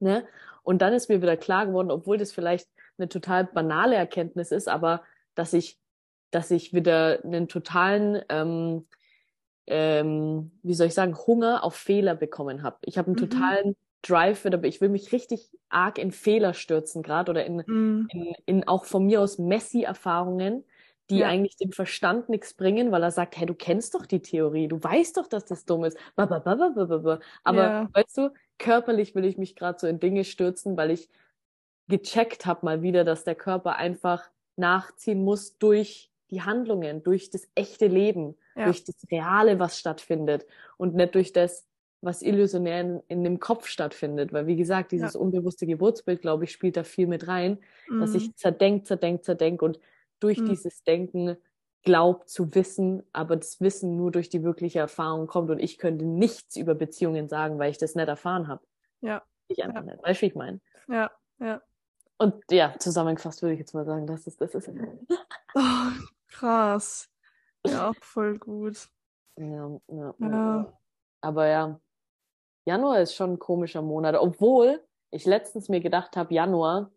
[0.00, 0.24] ne?
[0.62, 4.68] Und dann ist mir wieder klar geworden, obwohl das vielleicht eine total banale Erkenntnis ist,
[4.68, 5.02] aber
[5.34, 5.78] dass ich,
[6.30, 8.86] dass ich wieder einen totalen, ähm,
[9.66, 12.78] ähm, wie soll ich sagen, Hunger auf Fehler bekommen habe.
[12.84, 13.44] Ich habe einen Mhm.
[13.56, 18.08] totalen Drive wieder, ich will mich richtig arg in Fehler stürzen gerade oder in, Mhm.
[18.08, 20.64] in, in auch von mir aus Messi-Erfahrungen,
[21.10, 21.26] die Ja.
[21.26, 24.82] eigentlich dem Verstand nichts bringen, weil er sagt, hey, du kennst doch die Theorie, du
[24.82, 25.98] weißt doch, dass das dumm ist.
[26.16, 26.44] Aber
[27.44, 27.88] Ja.
[27.92, 31.08] weißt du, körperlich will ich mich gerade so in Dinge stürzen, weil ich
[31.88, 37.48] gecheckt habe mal wieder, dass der Körper einfach nachziehen muss durch die Handlungen, durch das
[37.54, 38.64] echte Leben, Ja.
[38.66, 41.66] durch das Reale, was stattfindet und nicht durch das,
[42.00, 44.32] was illusionär in, in dem Kopf stattfindet.
[44.32, 47.58] Weil, wie gesagt, dieses unbewusste Geburtsbild, glaube ich, spielt da viel mit rein,
[48.00, 48.16] dass Mhm.
[48.16, 49.78] ich zerdenk, zerdenk, zerdenk und
[50.20, 50.46] durch Mhm.
[50.46, 51.36] dieses Denken
[51.82, 56.04] glaubt zu wissen, aber das Wissen nur durch die wirkliche Erfahrung kommt und ich könnte
[56.06, 58.64] nichts über Beziehungen sagen, weil ich das nicht erfahren habe.
[59.02, 59.22] Ja.
[59.48, 59.92] Ich einfach Ja.
[59.92, 60.02] nicht.
[60.02, 60.60] Weißt du, wie ich meine?
[60.88, 61.10] Ja.
[61.40, 61.60] Ja.
[62.16, 64.70] Und ja, zusammengefasst würde ich jetzt mal sagen, das ist, das ist.
[65.54, 65.60] Oh,
[66.28, 67.08] krass.
[67.66, 68.88] Ja, voll gut.
[69.38, 70.72] Ja, ja, Ja.
[71.20, 71.80] Aber ja,
[72.66, 76.90] Januar ist schon ein komischer Monat, obwohl ich letztens mir gedacht habe, Januar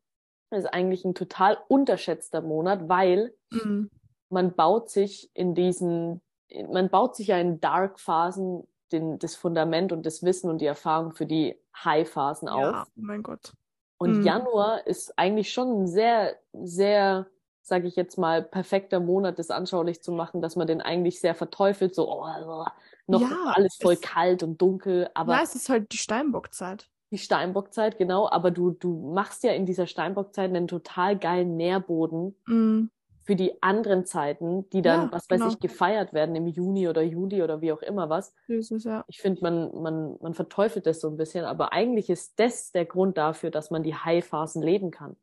[0.51, 3.89] ist eigentlich ein total unterschätzter Monat, weil Mhm.
[4.29, 6.21] man baut sich in diesen,
[6.69, 11.13] man baut sich ja in Dark-Phasen den, das Fundament und das Wissen und die Erfahrung
[11.13, 12.73] für die High-Phasen auf.
[12.73, 13.53] Ja, mein Gott.
[13.97, 14.23] Und Mhm.
[14.23, 17.27] Januar ist eigentlich schon ein sehr, sehr,
[17.67, 21.35] sage ich jetzt mal, perfekter Monat, das anschaulich zu machen, dass man den eigentlich sehr
[21.35, 22.65] verteufelt, so oh, oh,
[23.07, 26.89] noch Ja, alles voll es- kalt und dunkel, aber ja, es ist halt die Steinbockzeit.
[27.11, 32.35] die Steinbockzeit, genau, aber du, du machst ja in dieser Steinbockzeit einen total geilen Nährboden
[32.47, 32.89] Mhm.
[33.23, 35.51] für die anderen Zeiten, die dann, Ja, was weiß genau.
[35.53, 38.33] ich, gefeiert werden im Juni oder Juli oder wie auch immer was.
[38.47, 39.03] So ist es, ja.
[39.07, 42.85] Ich finde, man, man, man verteufelt das so ein bisschen, aber eigentlich ist das der
[42.85, 45.15] Grund dafür, dass man die High-Phasen leben kann.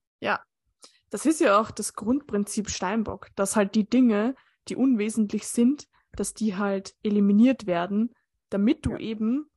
[1.15, 4.35] Das ist ja auch das Grundprinzip Steinbock, dass halt die Dinge,
[4.67, 8.13] die unwesentlich sind, dass die halt eliminiert werden,
[8.51, 8.99] damit du Ja.
[8.99, 9.49] eben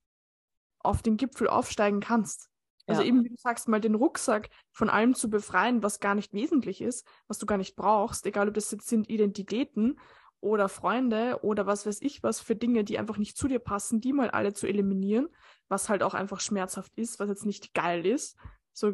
[0.77, 2.51] auf den Gipfel aufsteigen kannst.
[2.85, 3.07] Also Ja.
[3.07, 6.79] eben, wie du sagst, mal den Rucksack von allem zu befreien, was gar nicht wesentlich
[6.79, 9.99] ist, was du gar nicht brauchst, egal ob das jetzt sind Identitäten
[10.41, 13.99] oder Freunde oder was weiß ich was für Dinge, die einfach nicht zu dir passen,
[13.99, 15.27] die mal alle zu eliminieren,
[15.69, 18.37] was halt auch einfach schmerzhaft ist, was jetzt nicht geil ist.
[18.77, 18.93] So,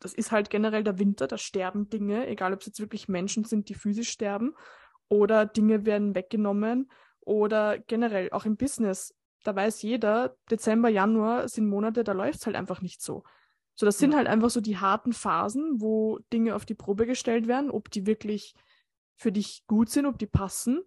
[0.00, 3.44] das ist halt generell der Winter, da sterben Dinge, egal ob es jetzt wirklich Menschen
[3.44, 4.54] sind, die physisch sterben
[5.08, 9.14] oder Dinge werden weggenommen oder generell auch im Business.
[9.44, 13.22] Da weiß jeder, Dezember, Januar sind Monate, da läuft es halt einfach nicht so.
[13.74, 17.46] So, das sind halt einfach so die harten Phasen, wo Dinge auf die Probe gestellt
[17.46, 18.54] werden, ob die wirklich
[19.14, 20.80] für dich gut sind, ob die passen.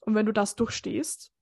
[0.00, 1.32] Und wenn du das durchstehst,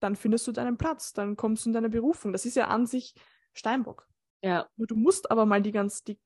[0.00, 2.32] dann findest du deinen Platz, dann kommst du in deine Berufung.
[2.32, 3.14] Das ist ja an sich
[3.52, 4.08] Steinbock.
[4.44, 6.18] Ja, Du musst aber mal die ganz, die,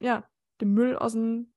[0.00, 0.24] ja,
[0.60, 1.52] den Müll aus dem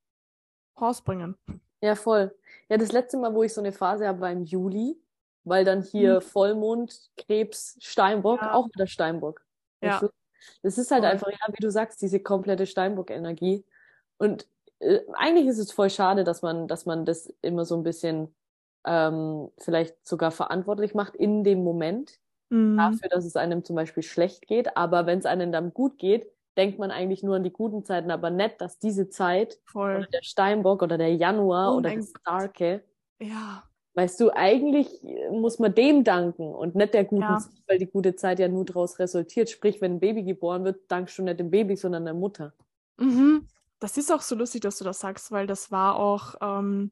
[0.80, 1.36] Haus bringen.
[1.82, 2.36] ja, voll.
[2.70, 5.00] Ja, das letzte Mal, wo ich so eine Phase habe, war im Juli,
[5.44, 6.22] weil dann hier Mhm.
[6.22, 8.54] Vollmond, Krebs, Steinbock, Ja.
[8.54, 9.42] auch wieder Steinbock.
[9.84, 10.02] Ja.
[10.64, 11.12] Das ist halt Voll.
[11.12, 13.64] einfach, ja, wie du sagst, diese komplette Steinbock-Energie.
[14.18, 14.48] Und
[14.80, 18.34] äh, eigentlich ist es voll schade, dass man, dass man das immer so ein bisschen
[18.86, 22.20] ähm, vielleicht sogar verantwortlich macht in dem Moment
[22.52, 23.02] Mhm.
[23.02, 24.78] dafür, dass es einem zum Beispiel schlecht geht.
[24.78, 28.12] Aber wenn es einem dann gut geht, denkt man eigentlich nur an die guten Zeiten,
[28.12, 30.06] aber nicht, dass diese Zeit Voll.
[30.06, 32.84] oder der Steinbock oder der Januar Oh oder das Starke,
[33.20, 33.64] Ja.
[33.96, 37.40] weißt du, eigentlich muss man dem danken und nicht der guten Ja.
[37.40, 39.50] Zeit, weil die gute Zeit ja nur daraus resultiert.
[39.50, 42.54] Sprich, wenn ein Baby geboren wird, dankst du nicht dem Baby, sondern der Mutter.
[43.00, 43.48] Mhm.
[43.80, 46.92] Das ist auch so lustig, dass du das sagst, weil das war auch, ähm,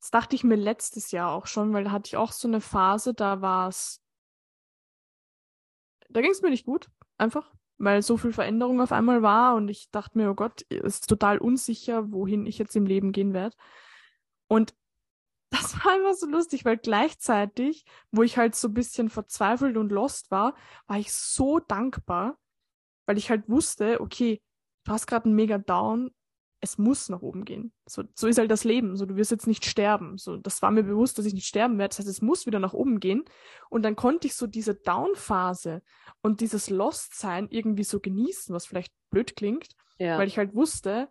[0.00, 2.60] das dachte ich mir letztes Jahr auch schon, weil da hatte ich auch so eine
[2.60, 4.00] Phase, da war es,
[6.08, 9.68] da ging es mir nicht gut, einfach, weil so viel Veränderung auf einmal war und
[9.68, 13.56] ich dachte mir, oh Gott, ist total unsicher, wohin ich jetzt im Leben gehen werde.
[14.48, 14.74] Und
[15.50, 19.92] das war einfach so lustig, weil gleichzeitig, wo ich halt so ein bisschen verzweifelt und
[19.92, 20.54] lost war,
[20.86, 22.38] war ich so dankbar,
[23.06, 24.42] weil ich halt wusste, okay,
[24.84, 26.10] du hast gerade einen mega Down,
[26.60, 27.72] es muss nach oben gehen.
[27.86, 28.96] So, so ist halt das Leben.
[28.96, 30.18] So, du wirst jetzt nicht sterben.
[30.18, 31.90] So, das war mir bewusst, dass ich nicht sterben werde.
[31.90, 33.24] Das heißt, es muss wieder nach oben gehen.
[33.70, 35.82] Und dann konnte ich so diese Down-Phase
[36.22, 41.08] und dieses Lost-Sein irgendwie so genießen, was vielleicht blöd klingt, Ja, weil ich halt wusste,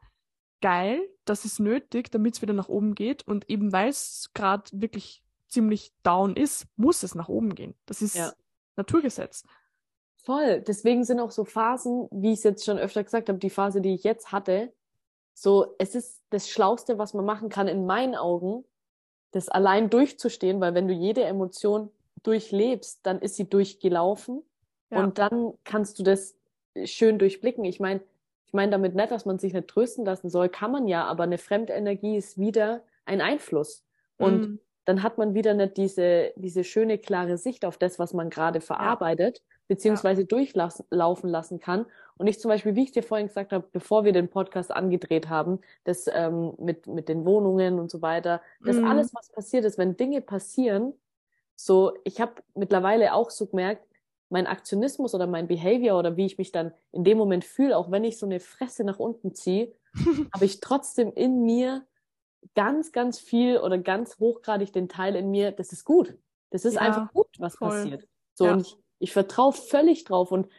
[0.61, 3.25] geil, das ist nötig, damit es wieder nach oben geht.
[3.27, 7.75] Und eben weil es gerade wirklich ziemlich down ist, muss es nach oben gehen.
[7.85, 8.33] Das ist Ja.
[8.75, 9.43] Naturgesetz.
[10.23, 10.61] voll.
[10.61, 13.79] Deswegen sind auch so Phasen, wie ich es jetzt schon öfter gesagt habe, die Phase,
[13.79, 14.73] die ich jetzt hatte,
[15.39, 18.65] so, es ist das Schlauste, was man machen kann, in meinen Augen,
[19.31, 21.91] das allein durchzustehen, weil wenn du jede Emotion
[22.23, 24.41] durchlebst, dann ist sie durchgelaufen
[24.89, 25.03] Ja.
[25.03, 26.35] und dann kannst du das
[26.85, 27.65] schön durchblicken.
[27.65, 28.01] Ich meine,
[28.47, 31.23] ich meine damit nicht, dass man sich nicht trösten lassen soll, kann man ja, aber
[31.23, 33.85] eine Fremdenergie ist wieder ein Einfluss.
[34.17, 38.13] Und Mm, dann hat man wieder nicht diese, diese schöne, klare Sicht auf das, was
[38.13, 41.85] man gerade verarbeitet, beziehungsweise durchlaufen lassen kann.
[42.15, 45.27] Und ich zum Beispiel, wie ich dir vorhin gesagt habe, bevor wir den Podcast angedreht
[45.27, 48.85] haben, das ähm, mit, mit den Wohnungen und so weiter, das Mhm.
[48.85, 50.93] alles, was passiert ist, wenn Dinge passieren,
[51.57, 53.85] so, ich habe mittlerweile auch so gemerkt,
[54.29, 57.91] mein Aktionismus oder mein Behavior oder wie ich mich dann in dem Moment fühle, auch
[57.91, 59.73] wenn ich so eine Fresse nach unten ziehe,
[60.33, 61.85] habe ich trotzdem in mir
[62.55, 66.17] ganz, ganz viel oder ganz hochgradig den Teil in mir, das ist gut.
[66.49, 67.69] Das ist Ja, einfach gut, was voll.
[67.69, 68.07] passiert.
[68.33, 68.53] So, Ja.
[68.53, 70.31] und ich, ich vertraue völlig drauf.
[70.31, 70.49] Und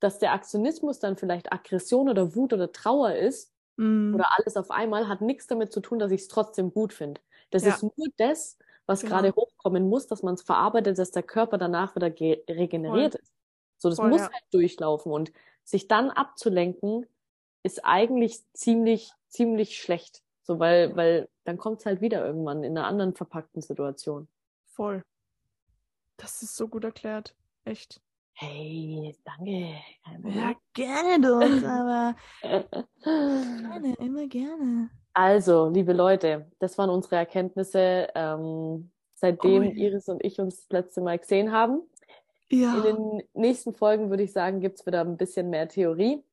[0.00, 4.70] dass der Aktionismus dann vielleicht Aggression oder Wut oder Trauer ist mm, oder alles auf
[4.70, 7.20] einmal, hat nichts damit zu tun, dass ich es trotzdem gut finde.
[7.50, 7.70] Das Ja.
[7.74, 9.16] ist nur das, was Genau.
[9.16, 13.32] gerade hochkommen muss, dass man es verarbeitet, dass der Körper danach wieder ge- regeneriert ist.
[13.78, 15.12] So, das Voll, muss halt durchlaufen.
[15.12, 15.32] Und
[15.64, 17.06] sich dann abzulenken,
[17.62, 20.22] ist eigentlich ziemlich, ziemlich schlecht.
[20.50, 24.26] So, weil, weil dann kommt es halt wieder irgendwann in einer anderen verpackten Situation.
[24.64, 25.04] voll.
[26.16, 27.36] Das ist so gut erklärt.
[27.64, 28.00] Echt.
[28.32, 29.76] Hey, danke.
[30.24, 32.16] Ja, gerne doch, aber
[33.04, 34.90] gerne, immer gerne.
[35.12, 39.70] Also, liebe Leute, das waren unsere Erkenntnisse, ähm, seitdem Oh.
[39.70, 41.82] Iris und ich uns das letzte Mal gesehen haben.
[42.48, 42.80] In Ja.
[42.80, 46.24] den nächsten Folgen würde ich sagen, gibt's wieder ein bisschen mehr Theorie.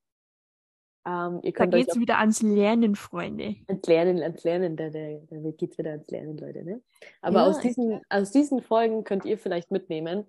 [1.07, 3.55] Ähm, Da geht's auf wieder ans Lernen, Freunde.
[3.67, 4.99] ans Lernen, ans Lernen, da, da,
[5.29, 6.81] da geht's wieder ans Lernen, Leute, ne?
[7.21, 10.25] Aber Ja, aus diesen, aus diesen Folgen könnt ihr vielleicht mitnehmen,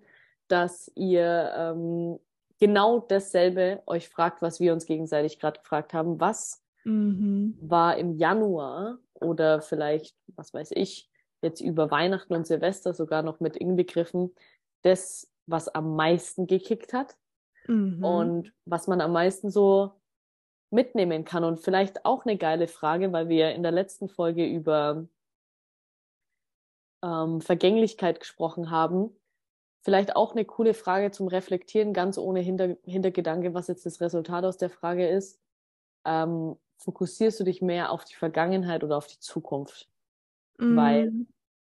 [0.47, 2.19] dass ihr ähm,
[2.59, 6.19] genau dasselbe euch fragt, was wir uns gegenseitig gerade gefragt haben.
[6.19, 7.57] Was Mhm.
[7.59, 11.09] war im Januar oder vielleicht, was weiß ich,
[11.41, 14.33] jetzt über Weihnachten und Silvester sogar noch mit inbegriffen,
[14.81, 17.17] das, was am meisten gekickt hat
[17.67, 18.03] Mhm.
[18.03, 19.91] und was man am meisten so
[20.71, 21.43] mitnehmen kann.
[21.43, 25.07] Und vielleicht auch eine geile Frage, weil wir in der letzten Folge über
[27.03, 29.11] ähm, Vergänglichkeit gesprochen haben.
[29.81, 34.43] Vielleicht auch eine coole Frage zum Reflektieren, ganz ohne Hinter Hintergedanke, was jetzt das Resultat
[34.43, 35.39] aus der Frage ist.
[36.05, 39.89] Ähm, fokussierst du dich mehr auf die Vergangenheit oder auf die Zukunft?
[40.57, 40.75] Mm.
[40.75, 41.13] Weil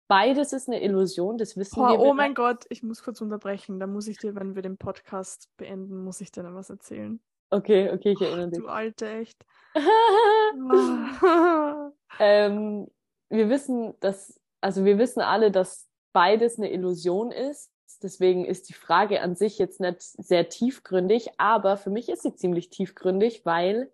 [0.07, 1.99] beides ist eine Illusion, das wissen Boah, wir.
[1.99, 3.79] Oh mein Gott, ich muss kurz unterbrechen.
[3.79, 7.19] Da muss ich dir, wenn wir den Podcast beenden, muss ich dir noch was erzählen.
[7.51, 8.59] Okay, okay, ich erinnere dich.
[8.59, 9.45] Du alte, echt.
[12.19, 12.87] ähm,
[13.29, 17.71] wir wissen, dass, also wir wissen alle, dass beides eine Illusion ist.
[18.01, 22.33] Deswegen ist die Frage an sich jetzt nicht sehr tiefgründig, aber für mich ist sie
[22.33, 23.91] ziemlich tiefgründig, weil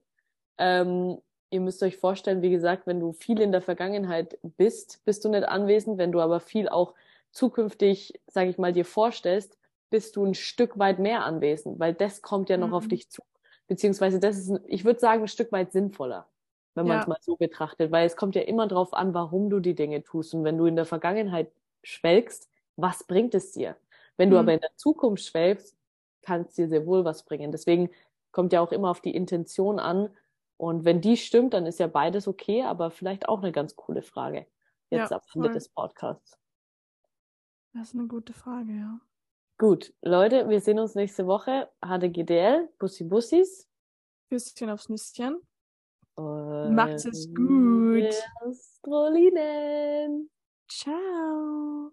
[0.58, 1.18] ähm,
[1.50, 5.30] ihr müsst euch vorstellen, wie gesagt, wenn du viel in der Vergangenheit bist, bist du
[5.30, 5.98] nicht anwesend.
[5.98, 6.94] Wenn du aber viel auch
[7.32, 9.58] zukünftig, sage ich mal, dir vorstellst,
[9.90, 12.74] bist du ein Stück weit mehr anwesend, weil das kommt ja noch mhm.
[12.74, 13.24] auf dich zu.
[13.68, 16.28] Beziehungsweise das ist, ich würde sagen, ein Stück weit sinnvoller,
[16.76, 19.60] wenn man es mal so betrachtet, weil es kommt ja immer drauf an, warum du
[19.60, 20.34] die Dinge tust.
[20.34, 21.52] Und wenn du in der Vergangenheit
[21.84, 23.76] schwelgst, was bringt es dir?
[24.16, 24.42] Wenn du mhm.
[24.42, 25.76] aber in der Zukunft schwelgst,
[26.22, 27.52] kann es dir sehr wohl was bringen.
[27.52, 27.90] Deswegen
[28.32, 30.10] kommt ja auch immer auf die Intention an,
[30.58, 34.02] und wenn die stimmt, dann ist ja beides okay, aber vielleicht auch eine ganz coole
[34.02, 34.48] Frage.
[34.90, 36.40] Jetzt ja, ab Ende des Podcasts.
[37.74, 39.00] Das ist eine gute Frage, ja.
[39.60, 41.68] Gut, Leute, wir sehen uns nächste Woche.
[41.84, 43.68] HDGDL, Bussi Bussis.
[44.30, 45.38] Küsschen aufs Nüsschen.
[46.14, 48.14] Und Macht es gut.
[48.42, 50.30] Astrolinen.
[50.68, 51.92] Ciao.